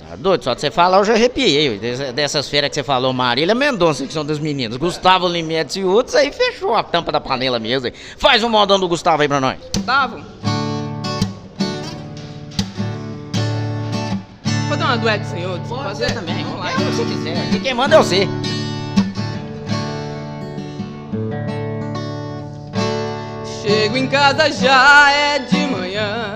Tá 0.00 0.16
doido, 0.16 0.42
só 0.42 0.52
de 0.52 0.61
você 0.61 0.68
falar 0.68 0.99
eu 0.99 1.04
já 1.04 1.12
arrepiei. 1.12 1.78
Des- 1.78 2.12
Dessas 2.12 2.49
feiras 2.49 2.70
que 2.70 2.75
você 2.75 2.82
falou, 2.82 3.12
Marília 3.12 3.54
Mendonça, 3.54 4.04
que 4.04 4.12
são 4.12 4.25
das 4.26 4.40
meninas. 4.40 4.76
Gustavo 4.78 5.28
Limetes 5.28 5.76
e 5.76 5.85
outros, 5.85 6.16
aí 6.16 6.32
fechou 6.32 6.75
a 6.75 6.82
tampa 6.82 7.12
da 7.12 7.20
panela 7.20 7.61
mesmo. 7.61 7.87
aí. 7.87 7.94
Faz 8.18 8.42
um 8.42 8.49
modão 8.49 8.76
do 8.80 8.88
Gustavo 8.88 9.23
aí 9.23 9.28
pra 9.28 9.38
nós. 9.38 9.61
Gustavo? 9.76 10.20
Fazer 14.68 14.82
uma 14.82 14.97
do 14.97 15.09
Edson 15.09 15.54
Hudson? 15.54 15.85
fazer? 15.85 16.12
Vamos 16.14 16.59
lá. 16.59 16.73
É, 16.73 16.76
se 16.76 16.82
você 16.82 17.04
quiser. 17.04 17.37
Aqui 17.47 17.61
quem 17.61 17.75
manda 17.75 17.94
é 17.94 17.99
você. 17.99 18.28
Chego 23.70 23.96
em 23.96 24.08
casa 24.08 24.50
já 24.50 25.12
é 25.12 25.38
de 25.38 25.64
manhã. 25.68 26.34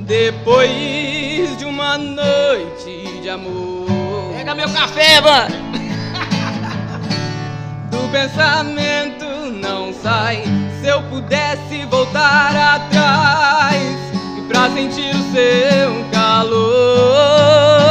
Depois 0.00 1.56
de 1.56 1.64
uma 1.64 1.96
noite 1.96 3.20
de 3.22 3.30
amor. 3.30 4.34
Pega 4.36 4.54
meu 4.54 4.68
café, 4.68 5.18
mano. 5.22 5.48
Do 7.90 8.06
pensamento 8.12 9.24
não 9.62 9.94
sai. 9.94 10.44
Se 10.78 10.88
eu 10.88 11.02
pudesse 11.04 11.86
voltar 11.86 12.54
atrás 12.54 13.82
e 14.36 14.42
pra 14.42 14.68
sentir 14.68 15.08
o 15.08 15.32
seu 15.32 16.04
calor 16.12 17.83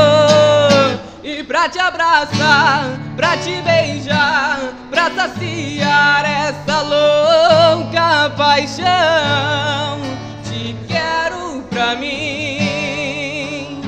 pra 1.54 1.70
te 1.70 1.78
abraçar, 1.78 3.00
pra 3.16 3.38
te 3.38 3.62
beijar, 3.62 4.58
pra 4.90 5.12
saciar 5.12 6.26
essa 6.26 6.82
louca 6.82 8.32
paixão. 8.36 10.02
Te 10.44 10.76
quero 10.88 11.62
pra 11.70 11.96
mim. 11.96 13.84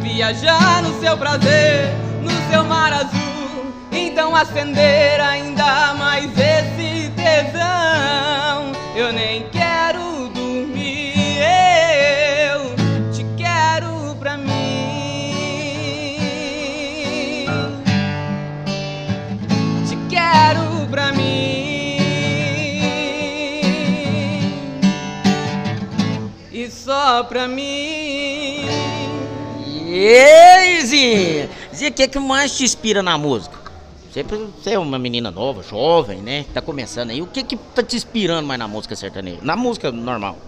Viajar 0.00 0.82
no 0.82 0.98
seu 1.00 1.18
prazer, 1.18 1.92
no 2.22 2.30
seu 2.50 2.64
mar 2.64 2.94
azul. 2.94 3.74
Então 3.92 4.34
acender 4.34 5.20
ainda 5.20 5.92
mais 5.92 6.30
esse 6.30 7.10
tesão. 7.10 8.72
Eu 8.96 9.12
nem 9.12 9.42
quero 9.50 9.61
Pra 27.28 27.46
mim. 27.46 28.64
E 29.86 30.16
aí, 30.16 30.80
Zinha? 30.86 31.50
Zinha, 31.74 31.90
o 31.90 31.92
que, 31.92 32.08
que 32.08 32.18
mais 32.18 32.56
te 32.56 32.64
inspira 32.64 33.02
na 33.02 33.18
música? 33.18 33.56
Sempre 34.12 34.36
você 34.36 34.72
é 34.72 34.78
uma 34.78 34.98
menina 34.98 35.30
nova, 35.30 35.62
jovem, 35.62 36.22
né? 36.22 36.46
Tá 36.54 36.62
começando 36.62 37.10
aí. 37.10 37.20
O 37.20 37.26
que 37.26 37.42
que 37.42 37.56
tá 37.56 37.82
te 37.82 37.96
inspirando 37.96 38.46
mais 38.48 38.58
na 38.58 38.66
música 38.66 38.96
sertaneja? 38.96 39.40
Na 39.42 39.56
música 39.56 39.92
normal. 39.92 40.38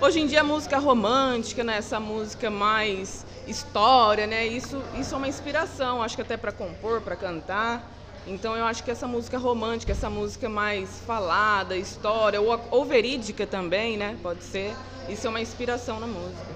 Hoje 0.00 0.20
em 0.20 0.26
dia 0.26 0.40
a 0.40 0.44
música 0.44 0.78
romântica, 0.78 1.62
né? 1.62 1.76
Essa 1.76 2.00
música 2.00 2.50
mais 2.50 3.26
história, 3.46 4.26
né? 4.26 4.46
Isso, 4.46 4.82
isso 4.98 5.14
é 5.14 5.18
uma 5.18 5.28
inspiração, 5.28 6.02
acho 6.02 6.16
que 6.16 6.22
até 6.22 6.36
para 6.36 6.52
compor, 6.52 7.02
para 7.02 7.16
cantar. 7.16 7.97
Então 8.26 8.56
eu 8.56 8.64
acho 8.64 8.84
que 8.84 8.90
essa 8.90 9.06
música 9.06 9.38
romântica, 9.38 9.92
essa 9.92 10.10
música 10.10 10.48
mais 10.48 11.00
falada, 11.06 11.76
história, 11.76 12.40
ou, 12.40 12.60
ou 12.70 12.84
verídica 12.84 13.46
também, 13.46 13.96
né? 13.96 14.16
Pode 14.22 14.42
ser. 14.44 14.74
Isso 15.08 15.26
é 15.26 15.30
uma 15.30 15.40
inspiração 15.40 15.98
na 15.98 16.06
música. 16.06 16.46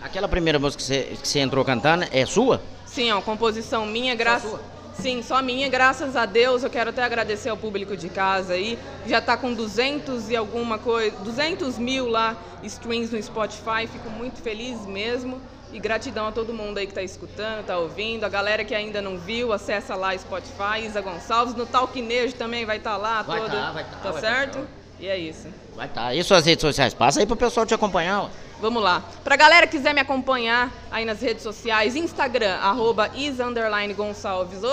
Aquela 0.00 0.28
primeira 0.28 0.58
música 0.58 0.82
que 0.82 0.86
você, 0.86 1.02
que 1.20 1.28
você 1.28 1.38
entrou 1.40 1.64
cantando 1.64 2.06
é 2.10 2.24
sua? 2.26 2.62
Sim, 2.86 3.10
ó, 3.12 3.20
composição 3.20 3.86
minha, 3.86 4.14
graças. 4.14 4.58
Sim, 4.94 5.22
só 5.22 5.42
minha, 5.42 5.68
graças 5.68 6.16
a 6.16 6.24
Deus. 6.24 6.62
Eu 6.62 6.70
quero 6.70 6.90
até 6.90 7.02
agradecer 7.02 7.48
ao 7.48 7.56
público 7.56 7.96
de 7.96 8.08
casa 8.08 8.54
aí. 8.54 8.78
Já 9.06 9.20
tá 9.20 9.36
com 9.36 9.52
200 9.52 10.30
e 10.30 10.36
alguma 10.36 10.78
coisa, 10.78 11.16
200 11.18 11.78
mil 11.78 12.08
lá 12.08 12.36
streams 12.62 13.12
no 13.14 13.22
Spotify. 13.22 13.86
Fico 13.90 14.08
muito 14.08 14.40
feliz 14.40 14.86
mesmo. 14.86 15.40
E 15.72 15.78
gratidão 15.80 16.28
a 16.28 16.32
todo 16.32 16.54
mundo 16.54 16.78
aí 16.78 16.86
que 16.86 16.94
tá 16.94 17.02
escutando, 17.02 17.66
tá 17.66 17.76
ouvindo. 17.76 18.24
A 18.24 18.28
galera 18.28 18.64
que 18.64 18.74
ainda 18.74 19.02
não 19.02 19.18
viu, 19.18 19.52
acessa 19.52 19.96
lá 19.96 20.16
Spotify, 20.16 20.84
Isa 20.86 21.00
Gonçalves. 21.00 21.54
No 21.54 21.66
Talquinejo 21.66 22.34
também 22.36 22.64
vai 22.64 22.76
estar 22.76 22.96
lá 22.96 23.22
Vai 23.22 23.40
toda. 23.40 23.52
tá, 23.52 23.72
vai 23.72 23.84
tá, 23.84 23.90
Tá 24.00 24.10
vai 24.12 24.20
certo? 24.20 24.58
tá. 24.60 24.83
E 25.00 25.08
é 25.08 25.18
isso. 25.18 25.48
Vai 25.74 25.88
tá. 25.88 26.14
E 26.14 26.22
suas 26.22 26.46
redes 26.46 26.62
sociais? 26.62 26.94
Passa 26.94 27.20
aí 27.20 27.26
pro 27.26 27.36
pessoal 27.36 27.66
te 27.66 27.74
acompanhar. 27.74 28.22
ó. 28.22 28.28
Vamos 28.60 28.82
lá. 28.82 29.02
Pra 29.22 29.36
galera 29.36 29.66
que 29.66 29.76
quiser 29.76 29.92
me 29.92 30.00
acompanhar 30.00 30.72
aí 30.90 31.04
nas 31.04 31.20
redes 31.20 31.42
sociais, 31.42 31.96
Instagram, 31.96 32.54
arroba 32.56 33.10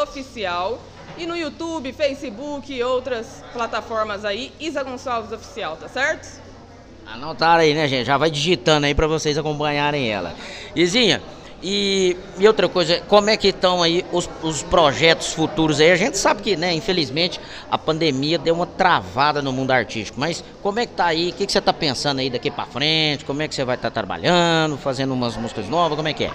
Oficial. 0.03 0.79
E 1.17 1.25
no 1.25 1.35
YouTube, 1.35 1.91
Facebook 1.91 2.73
e 2.73 2.81
outras 2.81 3.43
plataformas 3.51 4.23
aí, 4.23 4.53
Isa 4.59 4.81
Gonçalves 4.81 5.31
Oficial, 5.31 5.75
tá 5.75 5.89
certo? 5.89 6.41
Anotaram 7.05 7.61
aí, 7.61 7.73
né, 7.73 7.87
gente? 7.87 8.05
Já 8.05 8.17
vai 8.17 8.31
digitando 8.31 8.85
aí 8.85 8.95
pra 8.95 9.07
vocês 9.07 9.37
acompanharem 9.37 10.09
ela. 10.09 10.33
Izinha, 10.73 11.21
e, 11.63 12.17
e 12.39 12.47
outra 12.47 12.67
coisa, 12.67 13.01
como 13.07 13.29
é 13.29 13.37
que 13.37 13.49
estão 13.49 13.83
aí 13.83 14.03
os, 14.11 14.29
os 14.41 14.63
projetos 14.63 15.33
futuros 15.33 15.79
aí? 15.79 15.91
A 15.91 15.95
gente 15.95 16.17
sabe 16.17 16.41
que, 16.41 16.55
né, 16.55 16.73
infelizmente, 16.73 17.39
a 17.69 17.77
pandemia 17.77 18.37
deu 18.37 18.55
uma 18.55 18.65
travada 18.65 19.41
no 19.41 19.51
mundo 19.53 19.71
artístico, 19.71 20.19
mas 20.19 20.43
como 20.61 20.79
é 20.79 20.85
que 20.85 20.93
tá 20.93 21.05
aí? 21.05 21.29
O 21.29 21.33
que, 21.33 21.45
que 21.45 21.51
você 21.51 21.61
tá 21.61 21.71
pensando 21.71 22.19
aí 22.19 22.29
daqui 22.29 22.49
pra 22.49 22.65
frente? 22.65 23.25
Como 23.25 23.41
é 23.41 23.47
que 23.47 23.53
você 23.53 23.63
vai 23.63 23.75
estar 23.75 23.91
trabalhando, 23.91 24.77
fazendo 24.77 25.13
umas 25.13 25.37
músicas 25.37 25.67
novas? 25.69 25.95
Como 25.95 26.07
é 26.07 26.13
que 26.13 26.25
é? 26.25 26.31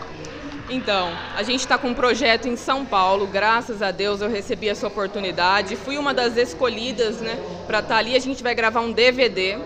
Então, 0.69 1.13
a 1.37 1.43
gente 1.45 1.61
está 1.61 1.79
com 1.79 1.89
um 1.89 1.95
projeto 1.95 2.49
em 2.49 2.57
São 2.57 2.85
Paulo, 2.85 3.27
graças 3.27 3.83
a 3.83 3.93
Deus 3.93 4.21
eu 4.21 4.29
recebi 4.29 4.69
essa 4.69 4.87
oportunidade. 4.87 5.77
Fui 5.77 5.97
uma 5.97 6.13
das 6.13 6.37
escolhidas, 6.37 7.21
né, 7.21 7.39
para 7.67 7.79
estar 7.79 7.97
ali. 7.97 8.17
A 8.17 8.21
gente 8.21 8.43
vai 8.43 8.55
gravar 8.55 8.81
um 8.81 8.91
DVD 8.91 9.59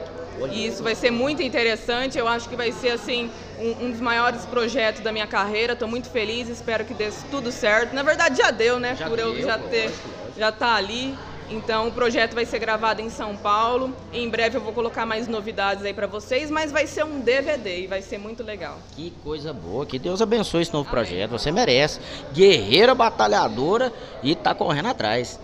e 0.48 0.66
isso 0.66 0.82
vai 0.82 0.94
ser 0.94 1.10
muito 1.10 1.42
interessante. 1.42 2.18
Eu 2.18 2.26
acho 2.28 2.48
que 2.48 2.56
vai 2.56 2.72
ser, 2.72 2.90
assim, 2.90 3.30
um, 3.58 3.86
um 3.86 3.90
dos 3.90 4.00
maiores 4.00 4.44
projetos 4.46 5.02
da 5.02 5.12
minha 5.12 5.26
carreira. 5.26 5.72
Estou 5.74 5.88
muito 5.88 6.08
feliz, 6.08 6.48
espero 6.48 6.84
que 6.84 6.94
dê 6.94 7.10
tudo 7.30 7.50
certo. 7.52 7.94
Na 7.94 8.02
verdade, 8.02 8.38
já 8.38 8.50
deu, 8.50 8.78
né, 8.78 8.96
Já 8.96 9.08
por 9.08 9.18
eu 9.18 9.32
deu, 9.34 9.42
já 9.46 9.58
pô, 9.58 9.68
ter, 9.68 9.84
lógico, 9.84 10.08
lógico. 10.08 10.38
já 10.38 10.52
tá 10.52 10.74
ali. 10.74 11.16
Então, 11.52 11.88
o 11.88 11.92
projeto 11.92 12.32
vai 12.32 12.44
ser 12.46 12.60
gravado 12.60 13.02
em 13.02 13.10
São 13.10 13.36
Paulo. 13.36 13.92
Em 14.12 14.28
breve 14.28 14.56
eu 14.56 14.60
vou 14.60 14.72
colocar 14.72 15.04
mais 15.04 15.26
novidades 15.26 15.84
aí 15.84 15.92
para 15.92 16.06
vocês, 16.06 16.48
mas 16.48 16.70
vai 16.70 16.86
ser 16.86 17.04
um 17.04 17.18
DVD 17.20 17.80
e 17.82 17.86
vai 17.88 18.00
ser 18.02 18.18
muito 18.18 18.44
legal. 18.44 18.78
Que 18.94 19.12
coisa 19.24 19.52
boa, 19.52 19.84
que 19.84 19.98
Deus 19.98 20.22
abençoe 20.22 20.62
esse 20.62 20.72
novo 20.72 20.88
projeto, 20.88 21.30
você 21.30 21.50
merece. 21.50 21.98
Guerreira, 22.32 22.94
batalhadora 22.94 23.92
e 24.22 24.36
tá 24.36 24.54
correndo 24.54 24.86
atrás. 24.90 25.40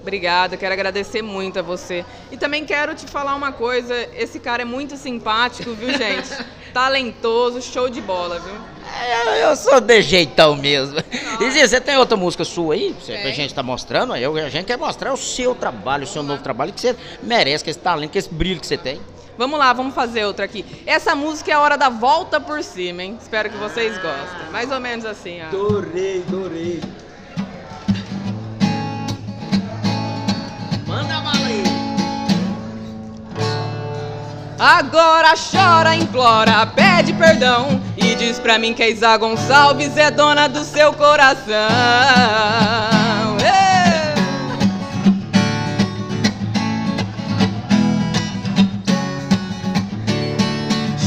Obrigada, 0.00 0.56
quero 0.56 0.72
agradecer 0.72 1.22
muito 1.22 1.58
a 1.58 1.62
você. 1.62 2.04
E 2.32 2.36
também 2.36 2.64
quero 2.64 2.94
te 2.94 3.06
falar 3.06 3.34
uma 3.34 3.52
coisa, 3.52 3.94
esse 4.16 4.38
cara 4.40 4.62
é 4.62 4.64
muito 4.64 4.96
simpático, 4.96 5.72
viu, 5.72 5.90
gente? 5.90 6.30
Talentoso, 6.72 7.60
show 7.60 7.88
de 7.90 8.00
bola, 8.00 8.38
viu? 8.38 8.54
É, 8.98 9.44
Eu 9.44 9.54
sou 9.56 9.80
de 9.80 10.02
jeitão 10.02 10.56
mesmo. 10.56 10.96
Izinha, 11.40 11.66
você 11.66 11.80
tem 11.80 11.96
outra 11.96 12.16
música 12.16 12.44
sua 12.44 12.74
aí? 12.74 12.94
Você, 13.00 13.12
a 13.12 13.30
gente 13.30 13.52
tá 13.54 13.62
mostrando? 13.62 14.14
Eu, 14.16 14.36
a 14.36 14.48
gente 14.48 14.66
quer 14.66 14.78
mostrar 14.78 15.12
o 15.12 15.16
seu 15.16 15.54
trabalho, 15.54 16.04
o 16.04 16.06
seu 16.06 16.22
novo 16.22 16.42
trabalho, 16.42 16.72
que 16.72 16.80
você 16.80 16.96
merece, 17.22 17.62
que 17.64 17.70
esse 17.70 17.78
talento, 17.78 18.10
que 18.10 18.18
esse 18.18 18.32
brilho 18.32 18.60
que 18.60 18.66
você 18.66 18.76
tem. 18.76 19.00
Vamos 19.36 19.58
lá, 19.58 19.72
vamos 19.72 19.94
fazer 19.94 20.24
outra 20.26 20.44
aqui. 20.44 20.64
Essa 20.86 21.14
música 21.14 21.50
é 21.50 21.54
a 21.54 21.60
hora 21.60 21.76
da 21.76 21.88
volta 21.88 22.40
por 22.40 22.62
cima, 22.62 23.02
hein? 23.02 23.18
Espero 23.20 23.48
que 23.48 23.56
vocês 23.56 23.94
gostem. 23.94 24.50
Mais 24.52 24.70
ou 24.70 24.78
menos 24.80 25.04
assim, 25.04 25.40
ó. 25.42 25.46
Adorei, 25.46 26.22
adorei. 26.28 26.80
Agora 34.62 35.32
chora, 35.36 35.96
implora, 35.96 36.66
pede 36.66 37.14
perdão 37.14 37.80
e 37.96 38.14
diz 38.14 38.38
pra 38.38 38.58
mim 38.58 38.74
que 38.74 38.82
a 38.82 38.90
Isa 38.90 39.16
Gonçalves 39.16 39.96
é 39.96 40.10
dona 40.10 40.50
do 40.50 40.62
seu 40.64 40.92
coração. 40.92 41.46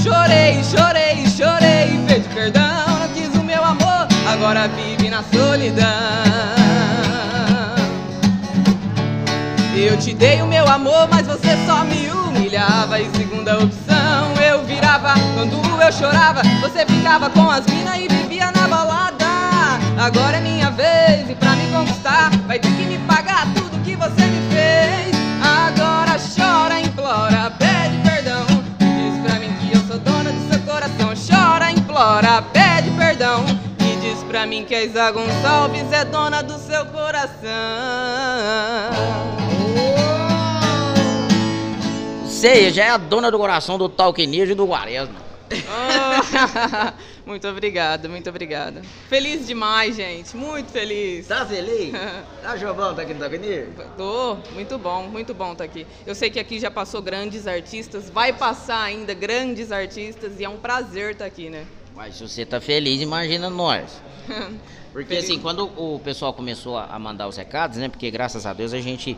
Chorei, 0.02 0.64
chorei, 0.64 1.28
chorei, 1.28 2.04
pedi 2.08 2.28
perdão, 2.30 3.00
não 3.02 3.08
quis 3.10 3.40
o 3.40 3.44
meu 3.44 3.64
amor, 3.64 4.08
agora 4.34 4.68
vive 4.68 5.12
na 5.12 5.22
solidão. 5.32 5.86
Eu 9.76 9.96
te 9.98 10.12
dei 10.12 10.42
o 10.42 10.48
meu 10.48 10.68
amor, 10.68 11.08
mas 11.08 11.28
você 11.28 11.56
só 11.68 11.84
me 11.84 12.10
E 12.56 13.18
segunda 13.18 13.58
opção, 13.58 14.36
eu 14.36 14.64
virava 14.64 15.16
quando 15.34 15.56
eu 15.82 15.92
chorava. 15.92 16.44
Você 16.62 16.86
ficava 16.86 17.28
com 17.32 17.50
as 17.50 17.66
minas 17.66 17.96
e 17.96 18.08
vivia 18.08 18.52
na 18.52 18.68
balada. 18.68 19.26
Agora 19.98 20.38
é 20.38 20.40
minha 20.40 20.70
vez 20.70 21.28
e 21.32 21.34
pra 21.34 21.56
me 21.56 21.66
conquistar, 21.72 22.30
vai 22.46 22.60
ter 22.60 22.72
que 22.76 22.84
me 22.84 23.00
pagar 23.08 23.52
tudo 23.56 23.84
que 23.84 23.96
você 23.96 24.26
me 24.28 24.54
fez. 24.54 25.16
Agora 25.42 26.16
chora, 26.38 26.80
implora, 26.80 27.50
pede 27.58 27.98
perdão. 28.08 28.46
Diz 28.78 29.20
pra 29.26 29.40
mim 29.40 29.52
que 29.60 29.76
eu 29.76 29.82
sou 29.88 29.98
dona 29.98 30.32
do 30.32 30.54
seu 30.54 30.62
coração. 30.62 31.12
Chora, 31.28 31.72
implora, 31.72 32.44
pede 32.54 32.92
perdão. 32.92 33.44
E 33.80 33.96
diz 33.96 34.24
pra 34.26 34.46
mim 34.46 34.64
que 34.64 34.76
a 34.76 34.84
Isa 34.84 35.10
Gonçalves 35.10 35.92
é 35.92 36.06
dona 36.06 36.44
do 36.44 36.60
seu 36.60 36.86
coração. 36.86 37.34
Você 42.44 42.72
já 42.72 42.84
é 42.84 42.90
a 42.90 42.98
dona 42.98 43.32
do 43.32 43.38
coração 43.38 43.78
do 43.78 43.88
Talquinejo 43.88 44.52
e 44.52 44.56
do 44.56 44.68
Quaresma. 44.68 45.16
Oh, 45.50 46.94
muito 47.26 47.48
obrigada, 47.48 48.10
muito 48.10 48.30
obrigada. 48.30 48.82
Feliz 49.08 49.48
demais, 49.48 49.96
gente. 49.96 50.36
Muito 50.36 50.70
feliz. 50.70 51.26
Tá 51.26 51.46
feliz? 51.46 51.94
Tá 52.44 52.58
jogando 52.58 53.00
aqui 53.00 53.14
no 53.14 53.22
Talquinejo? 53.22 53.72
Tô, 53.96 54.36
muito 54.52 54.78
bom, 54.78 55.04
muito 55.04 55.34
bom 55.34 55.54
estar 55.54 55.64
aqui. 55.64 55.88
Eu 56.06 56.14
sei 56.14 56.30
que 56.30 56.38
aqui 56.38 56.60
já 56.60 56.70
passou 56.70 57.02
grandes 57.02 57.48
artistas, 57.48 58.10
vai 58.10 58.34
passar 58.34 58.84
ainda 58.84 59.14
grandes 59.14 59.72
artistas 59.72 60.38
e 60.38 60.44
é 60.44 60.50
um 60.50 60.58
prazer 60.58 61.12
estar 61.12 61.24
aqui, 61.24 61.50
né? 61.50 61.66
Mas 61.96 62.18
se 62.18 62.28
você 62.28 62.46
tá 62.46 62.60
feliz, 62.60 63.00
imagina 63.00 63.50
nós. 63.50 64.02
Porque 64.92 65.16
assim, 65.16 65.40
quando 65.40 65.72
o 65.78 65.98
pessoal 66.00 66.34
começou 66.34 66.78
a 66.78 67.00
mandar 67.00 67.30
os 67.30 67.38
recados, 67.38 67.78
né? 67.78 67.88
Porque 67.88 68.12
graças 68.12 68.46
a 68.46 68.52
Deus 68.52 68.74
a 68.74 68.82
gente 68.82 69.18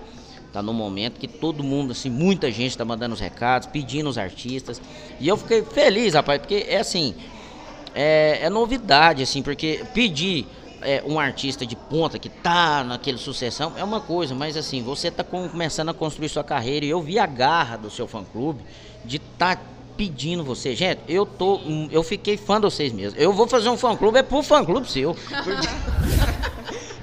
tá 0.56 0.62
num 0.64 0.74
momento 0.74 1.20
que 1.20 1.28
todo 1.28 1.64
mundo, 1.64 1.92
assim, 1.92 2.10
muita 2.10 2.50
gente 2.52 2.78
tá 2.78 2.84
mandando 2.86 3.14
os 3.14 3.20
recados, 3.20 3.68
pedindo 3.68 4.10
os 4.10 4.18
artistas. 4.18 4.82
E 5.20 5.28
eu 5.28 5.36
fiquei 5.38 5.62
feliz, 5.64 6.14
rapaz, 6.14 6.40
porque 6.40 6.66
é 6.68 6.78
assim, 6.78 7.14
é, 7.94 8.40
é 8.44 8.50
novidade, 8.50 9.22
assim, 9.22 9.42
porque 9.44 9.84
pedir 9.94 10.48
é, 10.82 11.04
um 11.06 11.20
artista 11.20 11.66
de 11.66 11.76
ponta 11.76 12.18
que 12.18 12.30
tá 12.30 12.84
naquele 12.84 13.18
sucessão 13.18 13.74
é 13.78 13.84
uma 13.84 14.00
coisa, 14.00 14.34
mas 14.34 14.56
assim, 14.56 14.82
você 14.82 15.12
tá 15.12 15.24
com- 15.24 15.50
começando 15.50 15.90
a 15.90 15.94
construir 15.94 16.30
sua 16.30 16.44
carreira 16.44 16.86
e 16.86 16.90
eu 16.90 17.02
vi 17.02 17.20
a 17.20 17.26
garra 17.26 17.76
do 17.78 17.90
seu 17.90 18.08
fã 18.08 18.24
clube 18.24 18.62
de 19.04 19.20
tá 19.20 19.58
pedindo 19.98 20.44
você. 20.44 20.76
Gente, 20.76 21.00
eu 21.08 21.26
tô. 21.26 21.56
hum, 21.58 21.88
Eu 21.92 22.04
fiquei 22.04 22.36
fã 22.38 22.56
de 22.56 22.62
vocês 22.64 22.92
mesmo. 22.92 23.18
Eu 23.20 23.32
vou 23.34 23.48
fazer 23.48 23.70
um 23.70 23.78
fã 23.78 23.96
clube, 23.96 24.20
é 24.20 24.24
pro 24.24 24.44
fã 24.44 24.64
clube 24.64 24.90
seu. 24.90 25.16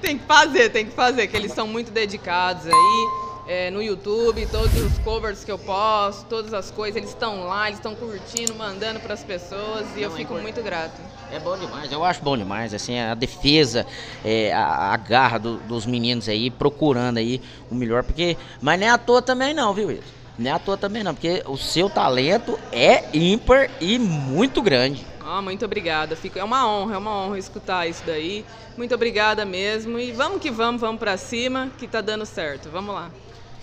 Tem 0.00 0.18
que 0.18 0.24
fazer, 0.26 0.68
tem 0.70 0.84
que 0.84 0.90
fazer, 0.92 1.28
que 1.28 1.36
eles 1.36 1.52
são 1.52 1.66
muito 1.66 1.92
dedicados 1.92 2.66
aí. 2.66 3.31
É, 3.46 3.70
no 3.70 3.82
YouTube, 3.82 4.46
todos 4.46 4.74
os 4.80 4.98
covers 4.98 5.42
que 5.44 5.50
eu 5.50 5.58
posto, 5.58 6.26
todas 6.26 6.54
as 6.54 6.70
coisas, 6.70 6.96
eles 6.96 7.10
estão 7.10 7.44
lá, 7.44 7.66
eles 7.66 7.78
estão 7.78 7.94
curtindo, 7.94 8.54
mandando 8.54 9.00
para 9.00 9.14
as 9.14 9.24
pessoas 9.24 9.86
e 9.96 10.02
eu 10.02 10.08
Não, 10.10 10.16
é 10.16 10.20
fico 10.20 10.32
importante. 10.34 10.42
muito 10.42 10.62
grato. 10.62 11.00
É 11.30 11.38
bom 11.40 11.56
demais, 11.56 11.90
eu 11.90 12.04
acho 12.04 12.22
bom 12.22 12.36
demais, 12.36 12.72
assim, 12.74 12.98
a 12.98 13.14
defesa, 13.14 13.86
é, 14.24 14.52
a, 14.52 14.92
a 14.92 14.96
garra 14.96 15.38
do- 15.38 15.56
dos 15.58 15.86
meninos 15.86 16.28
aí, 16.28 16.50
procurando 16.50 17.18
aí 17.18 17.40
o 17.70 17.74
melhor, 17.74 18.02
porque, 18.04 18.36
mas 18.60 18.80
é 18.80 18.88
à 18.88 18.98
toa 18.98 19.20
também 19.22 19.52
não, 19.54 19.72
viu? 19.74 19.98
Não 20.38 20.50
é 20.50 20.54
à 20.54 20.58
toa 20.58 20.76
também 20.76 21.02
não, 21.02 21.14
porque 21.14 21.42
o 21.46 21.56
seu 21.56 21.90
talento 21.90 22.58
é 22.70 23.04
ímpar 23.12 23.70
e 23.80 23.98
muito 23.98 24.62
grande. 24.62 25.04
Ah, 25.24 25.40
muito 25.42 25.64
obrigada. 25.64 26.16
Fico, 26.16 26.38
é 26.38 26.44
uma 26.44 26.66
honra, 26.68 26.94
é 26.94 26.98
uma 26.98 27.10
honra 27.16 27.38
escutar 27.38 27.86
isso 27.86 28.02
daí. 28.04 28.44
Muito 28.76 28.94
obrigada 28.94 29.44
mesmo. 29.44 29.98
E 29.98 30.10
vamos 30.10 30.40
que 30.42 30.50
vamos, 30.50 30.80
vamos 30.80 30.98
pra 30.98 31.16
cima, 31.16 31.70
que 31.78 31.86
tá 31.86 32.00
dando 32.00 32.26
certo. 32.26 32.68
Vamos 32.70 32.94
lá. 32.94 33.10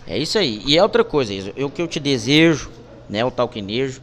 É 0.10 0.18
isso 0.18 0.40
aí. 0.40 0.64
E 0.66 0.76
é 0.76 0.82
outra 0.82 1.04
coisa, 1.04 1.32
Isa, 1.32 1.54
o 1.64 1.70
que 1.70 1.80
eu 1.80 1.88
te 1.88 2.00
desejo, 2.00 2.72
né, 3.08 3.24
o 3.24 3.30
talquinejo, 3.30 4.02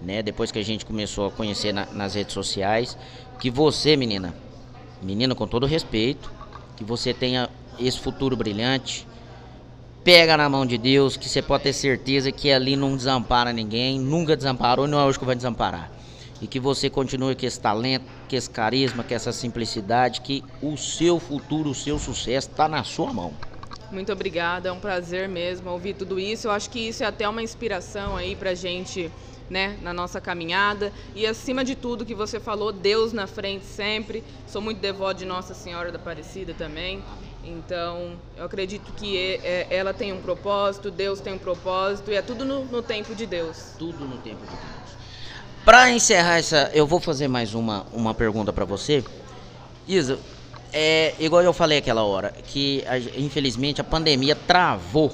né, 0.00 0.22
depois 0.22 0.52
que 0.52 0.58
a 0.60 0.62
gente 0.62 0.86
começou 0.86 1.26
a 1.26 1.30
conhecer 1.32 1.72
na- 1.72 1.86
nas 1.86 2.14
redes 2.14 2.32
sociais, 2.32 2.96
que 3.40 3.50
você, 3.50 3.96
menina, 3.96 4.32
menina 5.02 5.34
com 5.34 5.44
todo 5.48 5.66
respeito, 5.66 6.30
que 6.76 6.84
você 6.84 7.12
tenha 7.12 7.50
esse 7.76 7.98
futuro 7.98 8.36
brilhante, 8.36 9.04
pega 10.04 10.36
na 10.36 10.48
mão 10.48 10.64
de 10.64 10.78
Deus, 10.78 11.16
que 11.16 11.28
você 11.28 11.42
pode 11.42 11.64
ter 11.64 11.72
certeza 11.72 12.30
que 12.30 12.52
ali 12.52 12.76
não 12.76 12.96
desampara 12.96 13.52
ninguém, 13.52 13.98
nunca 13.98 14.36
desamparou 14.36 14.86
e 14.86 14.88
não 14.88 15.00
é 15.00 15.04
hoje 15.04 15.18
que 15.18 15.24
vai 15.24 15.34
desamparar. 15.34 15.90
E 16.40 16.46
que 16.46 16.60
você 16.60 16.88
continue 16.88 17.34
com 17.34 17.46
esse 17.46 17.58
talento, 17.58 18.04
com 18.28 18.36
esse 18.36 18.50
carisma, 18.50 19.02
com 19.02 19.14
essa 19.14 19.32
simplicidade, 19.32 20.20
que 20.20 20.44
o 20.60 20.76
seu 20.76 21.18
futuro, 21.18 21.70
o 21.70 21.74
seu 21.74 21.98
sucesso 21.98 22.48
está 22.48 22.68
na 22.68 22.84
sua 22.84 23.12
mão. 23.12 23.32
Muito 23.92 24.10
obrigada, 24.10 24.70
é 24.70 24.72
um 24.72 24.80
prazer 24.80 25.28
mesmo 25.28 25.70
ouvir 25.70 25.92
tudo 25.92 26.18
isso. 26.18 26.46
Eu 26.46 26.50
acho 26.50 26.70
que 26.70 26.80
isso 26.88 27.04
é 27.04 27.06
até 27.06 27.28
uma 27.28 27.42
inspiração 27.42 28.16
aí 28.16 28.34
pra 28.34 28.54
gente, 28.54 29.10
né, 29.50 29.76
na 29.82 29.92
nossa 29.92 30.18
caminhada. 30.18 30.90
E 31.14 31.26
acima 31.26 31.62
de 31.62 31.74
tudo 31.74 32.06
que 32.06 32.14
você 32.14 32.40
falou, 32.40 32.72
Deus 32.72 33.12
na 33.12 33.26
frente 33.26 33.66
sempre. 33.66 34.24
Sou 34.46 34.62
muito 34.62 34.80
devoto 34.80 35.18
de 35.18 35.26
Nossa 35.26 35.52
Senhora 35.52 35.92
da 35.92 35.98
Aparecida 35.98 36.54
também. 36.54 37.04
Então, 37.44 38.14
eu 38.34 38.44
acredito 38.46 38.90
que 38.94 39.38
é- 39.44 39.66
ela 39.68 39.92
tem 39.92 40.10
um 40.10 40.22
propósito, 40.22 40.90
Deus 40.90 41.20
tem 41.20 41.34
um 41.34 41.38
propósito 41.38 42.10
e 42.10 42.14
é 42.14 42.22
tudo 42.22 42.46
no, 42.46 42.64
no 42.64 42.80
tempo 42.80 43.14
de 43.14 43.26
Deus. 43.26 43.74
Tudo 43.78 44.06
no 44.06 44.16
tempo 44.18 44.40
de 44.40 44.46
Deus. 44.52 44.72
Pra 45.66 45.90
encerrar 45.90 46.38
essa, 46.38 46.70
eu 46.72 46.86
vou 46.86 46.98
fazer 46.98 47.28
mais 47.28 47.52
uma, 47.52 47.84
uma 47.92 48.14
pergunta 48.14 48.52
pra 48.54 48.64
você. 48.64 49.04
Isa, 49.86 50.18
é 50.72 51.14
igual 51.18 51.42
eu 51.42 51.52
falei 51.52 51.78
aquela 51.78 52.02
hora, 52.02 52.32
que 52.46 52.82
a- 52.86 52.98
infelizmente 53.18 53.80
a 53.80 53.84
pandemia 53.84 54.34
travou 54.34 55.12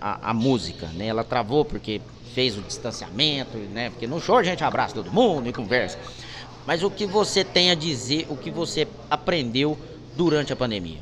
a, 0.00 0.30
a 0.30 0.34
música, 0.34 0.86
né? 0.94 1.06
Ela 1.06 1.24
travou 1.24 1.64
porque 1.64 2.00
fez 2.34 2.56
o 2.56 2.60
distanciamento, 2.62 3.56
né? 3.56 3.90
Porque 3.90 4.06
no 4.06 4.20
show 4.20 4.36
a 4.36 4.42
gente 4.42 4.62
abraça 4.64 4.94
todo 4.94 5.10
mundo 5.10 5.48
e 5.48 5.52
conversa. 5.52 5.98
Mas 6.66 6.82
o 6.82 6.90
que 6.90 7.06
você 7.06 7.44
tem 7.44 7.70
a 7.70 7.74
dizer, 7.74 8.26
o 8.28 8.36
que 8.36 8.50
você 8.50 8.88
aprendeu 9.10 9.78
durante 10.16 10.52
a 10.52 10.56
pandemia? 10.56 10.98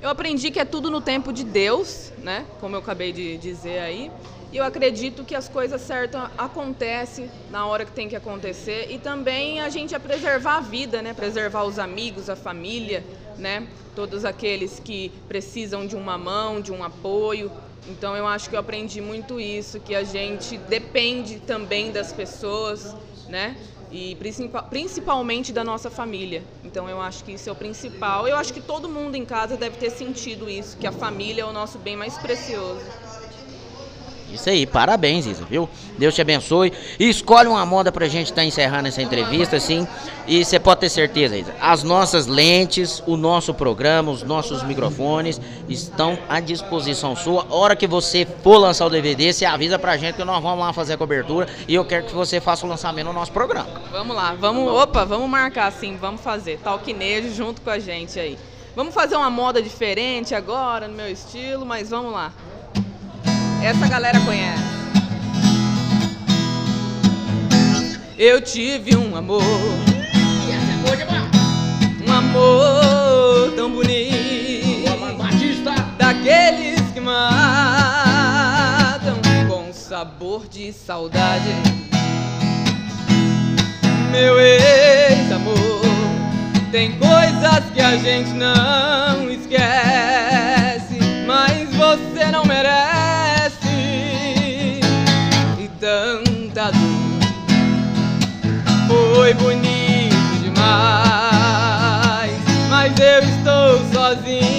Eu 0.00 0.10
aprendi 0.10 0.50
que 0.50 0.58
é 0.60 0.64
tudo 0.64 0.90
no 0.90 1.00
tempo 1.00 1.32
de 1.32 1.42
Deus, 1.42 2.12
né? 2.18 2.44
Como 2.60 2.76
eu 2.76 2.80
acabei 2.80 3.12
de 3.12 3.36
dizer 3.38 3.80
aí. 3.80 4.10
Eu 4.56 4.64
acredito 4.64 5.22
que 5.22 5.34
as 5.34 5.50
coisas 5.50 5.82
certas 5.82 6.30
acontecem 6.38 7.30
na 7.50 7.66
hora 7.66 7.84
que 7.84 7.92
tem 7.92 8.08
que 8.08 8.16
acontecer 8.16 8.86
e 8.90 8.98
também 8.98 9.60
a 9.60 9.68
gente 9.68 9.94
é 9.94 9.98
preservar 9.98 10.56
a 10.56 10.60
vida, 10.62 11.02
né? 11.02 11.12
Preservar 11.12 11.64
os 11.64 11.78
amigos, 11.78 12.30
a 12.30 12.34
família, 12.36 13.06
né? 13.36 13.68
Todos 13.94 14.24
aqueles 14.24 14.80
que 14.80 15.10
precisam 15.28 15.86
de 15.86 15.94
uma 15.94 16.16
mão, 16.16 16.58
de 16.62 16.72
um 16.72 16.82
apoio. 16.82 17.52
Então 17.86 18.16
eu 18.16 18.26
acho 18.26 18.48
que 18.48 18.56
eu 18.56 18.60
aprendi 18.60 18.98
muito 19.02 19.38
isso, 19.38 19.78
que 19.78 19.94
a 19.94 20.02
gente 20.02 20.56
depende 20.56 21.38
também 21.38 21.92
das 21.92 22.10
pessoas, 22.14 22.96
né? 23.28 23.58
E 23.90 24.16
principal- 24.16 24.64
principalmente 24.70 25.52
da 25.52 25.62
nossa 25.62 25.90
família. 25.90 26.48
Então 26.64 26.88
eu 26.88 26.98
acho 26.98 27.22
que 27.22 27.32
isso 27.32 27.46
é 27.50 27.52
o 27.52 27.56
principal. 27.56 28.26
Eu 28.26 28.38
acho 28.38 28.54
que 28.54 28.60
todo 28.62 28.88
mundo 28.88 29.16
em 29.16 29.24
casa 29.26 29.54
deve 29.54 29.76
ter 29.76 29.90
sentido 29.90 30.48
isso, 30.48 30.78
que 30.78 30.86
a 30.86 30.92
família 30.92 31.42
é 31.42 31.44
o 31.44 31.52
nosso 31.52 31.78
bem 31.78 31.94
mais 31.94 32.16
precioso. 32.16 32.94
Isso 34.36 34.48
aí, 34.48 34.66
parabéns, 34.66 35.26
Isa, 35.26 35.44
viu? 35.44 35.68
Deus 35.98 36.14
te 36.14 36.20
abençoe. 36.20 36.72
E 36.98 37.08
escolhe 37.08 37.48
uma 37.48 37.64
moda 37.66 37.90
pra 37.90 38.06
gente 38.06 38.26
estar 38.26 38.44
encerrando 38.44 38.88
essa 38.88 39.02
entrevista, 39.02 39.56
assim. 39.56 39.86
E 40.26 40.44
você 40.44 40.58
pode 40.58 40.80
ter 40.80 40.88
certeza, 40.88 41.36
Isa, 41.36 41.54
as 41.60 41.82
nossas 41.82 42.26
lentes, 42.26 43.02
o 43.06 43.16
nosso 43.16 43.54
programa, 43.54 44.10
os 44.10 44.22
nossos 44.22 44.62
microfones 44.62 45.40
estão 45.68 46.18
à 46.28 46.40
disposição 46.40 47.14
sua. 47.14 47.46
Hora 47.48 47.76
que 47.76 47.86
você 47.86 48.26
for 48.42 48.58
lançar 48.58 48.86
o 48.86 48.90
DVD, 48.90 49.32
você 49.32 49.44
avisa 49.44 49.78
pra 49.78 49.96
gente 49.96 50.16
que 50.16 50.24
nós 50.24 50.42
vamos 50.42 50.58
lá 50.58 50.72
fazer 50.72 50.94
a 50.94 50.98
cobertura. 50.98 51.46
E 51.66 51.74
eu 51.74 51.84
quero 51.84 52.06
que 52.06 52.14
você 52.14 52.40
faça 52.40 52.66
o 52.66 52.68
lançamento 52.68 53.06
no 53.06 53.12
nosso 53.12 53.32
programa. 53.32 53.68
Vamos 53.90 54.16
lá, 54.16 54.34
vamos, 54.38 54.70
opa, 54.70 55.04
vamos 55.04 55.28
marcar 55.28 55.72
sim, 55.72 55.96
vamos 55.96 56.20
fazer. 56.20 56.58
Talquinejo 56.58 57.32
junto 57.34 57.60
com 57.60 57.70
a 57.70 57.78
gente 57.78 58.18
aí. 58.18 58.36
Vamos 58.76 58.92
fazer 58.92 59.16
uma 59.16 59.30
moda 59.30 59.62
diferente 59.62 60.34
agora, 60.34 60.86
no 60.86 60.94
meu 60.94 61.10
estilo, 61.10 61.64
mas 61.64 61.88
vamos 61.88 62.12
lá. 62.12 62.30
Essa 63.62 63.88
galera 63.88 64.20
conhece. 64.20 64.62
Eu 68.18 68.40
tive 68.40 68.96
um 68.96 69.14
amor, 69.16 69.42
um 72.06 72.12
amor 72.12 73.52
tão 73.54 73.70
bonito, 73.70 74.90
daqueles 75.98 76.80
que 76.92 77.00
matam 77.00 77.46
com 79.48 79.72
sabor 79.72 80.48
de 80.48 80.72
saudade 80.72 81.76
meu 84.16 84.40
ex-amor. 84.40 85.82
Tem 86.72 86.92
coisas 86.92 87.70
que 87.74 87.80
a 87.82 87.96
gente 87.98 88.30
não 88.30 89.30
esquece, 89.30 90.98
mas 91.26 91.68
você 91.74 92.30
não 92.32 92.44
merece. 92.44 92.95
Foi 99.26 99.34
bonito 99.34 100.14
demais, 100.40 100.70
mas 102.70 102.92
eu 103.00 103.18
estou 103.24 103.80
sozinho. 103.92 104.55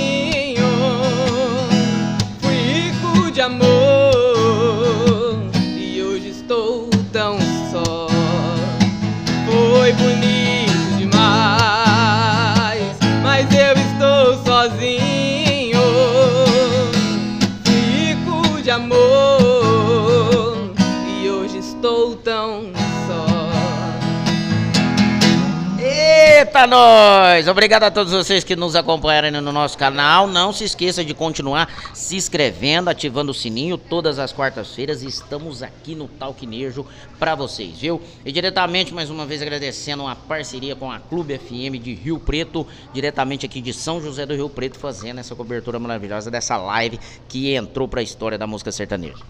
Eita, 26.58 26.66
nós! 26.66 27.48
Obrigado 27.48 27.84
a 27.84 27.92
todos 27.92 28.12
vocês 28.12 28.44
que 28.44 28.56
nos 28.56 28.76
acompanharam 28.76 29.30
no 29.42 29.52
nosso 29.52 29.78
canal. 29.78 30.26
Não 30.26 30.52
se 30.52 30.64
esqueça 30.64 31.06
de 31.06 31.14
continuar 31.14 31.70
se 31.94 32.16
inscrevendo, 32.16 32.90
ativando 32.90 33.30
o 33.30 33.34
sininho. 33.34 33.78
Todas 33.78 34.18
as 34.18 34.34
quartas-feiras 34.34 35.04
estamos 35.04 35.62
aqui 35.62 35.94
no 35.94 36.08
Talquinejo 36.08 36.84
para 37.20 37.36
vocês, 37.36 37.80
viu? 37.80 38.02
E 38.26 38.32
diretamente, 38.32 38.92
mais 38.92 39.12
uma 39.12 39.24
vez, 39.24 39.40
agradecendo 39.40 40.08
a 40.08 40.16
parceria 40.16 40.76
com 40.76 40.92
a 40.92 40.98
Clube 40.98 41.38
FM 41.38 41.80
de 41.80 41.94
Rio 41.94 42.18
Preto, 42.20 42.66
diretamente 42.92 43.46
aqui 43.46 43.62
de 43.62 43.72
São 43.72 44.02
José 44.02 44.26
do 44.26 44.34
Rio 44.34 44.50
Preto, 44.50 44.80
fazendo 44.80 45.20
essa 45.20 45.36
cobertura 45.36 45.78
maravilhosa 45.78 46.32
dessa 46.32 46.58
live 46.58 47.00
que 47.30 47.54
entrou 47.54 47.88
para 47.88 48.00
a 48.00 48.04
história 48.04 48.36
da 48.36 48.48
música 48.48 48.72
sertaneja. 48.72 49.24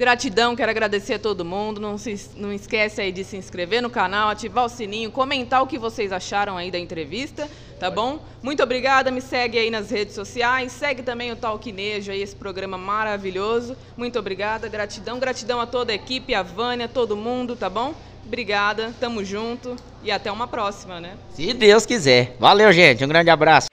Gratidão, 0.00 0.56
quero 0.56 0.70
agradecer 0.70 1.12
a 1.12 1.18
todo 1.18 1.44
mundo. 1.44 1.78
Não, 1.78 1.98
se, 1.98 2.30
não 2.34 2.50
esquece 2.50 3.02
aí 3.02 3.12
de 3.12 3.22
se 3.22 3.36
inscrever 3.36 3.82
no 3.82 3.90
canal, 3.90 4.30
ativar 4.30 4.64
o 4.64 4.68
sininho, 4.70 5.10
comentar 5.10 5.62
o 5.62 5.66
que 5.66 5.78
vocês 5.78 6.10
acharam 6.10 6.56
aí 6.56 6.70
da 6.70 6.78
entrevista, 6.78 7.46
tá 7.78 7.90
bom? 7.90 8.18
Muito 8.42 8.62
obrigada, 8.62 9.10
me 9.10 9.20
segue 9.20 9.58
aí 9.58 9.70
nas 9.70 9.90
redes 9.90 10.14
sociais, 10.14 10.72
segue 10.72 11.02
também 11.02 11.30
o 11.32 11.36
Talquinejo 11.36 12.12
aí, 12.12 12.22
esse 12.22 12.34
programa 12.34 12.78
maravilhoso. 12.78 13.76
Muito 13.94 14.18
obrigada, 14.18 14.70
gratidão, 14.70 15.18
gratidão 15.18 15.60
a 15.60 15.66
toda 15.66 15.92
a 15.92 15.94
equipe, 15.94 16.34
a 16.34 16.42
Vânia, 16.42 16.88
todo 16.88 17.14
mundo, 17.14 17.54
tá 17.54 17.68
bom? 17.68 17.94
Obrigada, 18.24 18.94
tamo 18.98 19.22
junto 19.22 19.76
e 20.02 20.10
até 20.10 20.32
uma 20.32 20.48
próxima, 20.48 20.98
né? 20.98 21.12
Se 21.34 21.52
Deus 21.52 21.84
quiser. 21.84 22.36
Valeu, 22.40 22.72
gente. 22.72 23.04
Um 23.04 23.08
grande 23.08 23.28
abraço. 23.28 23.68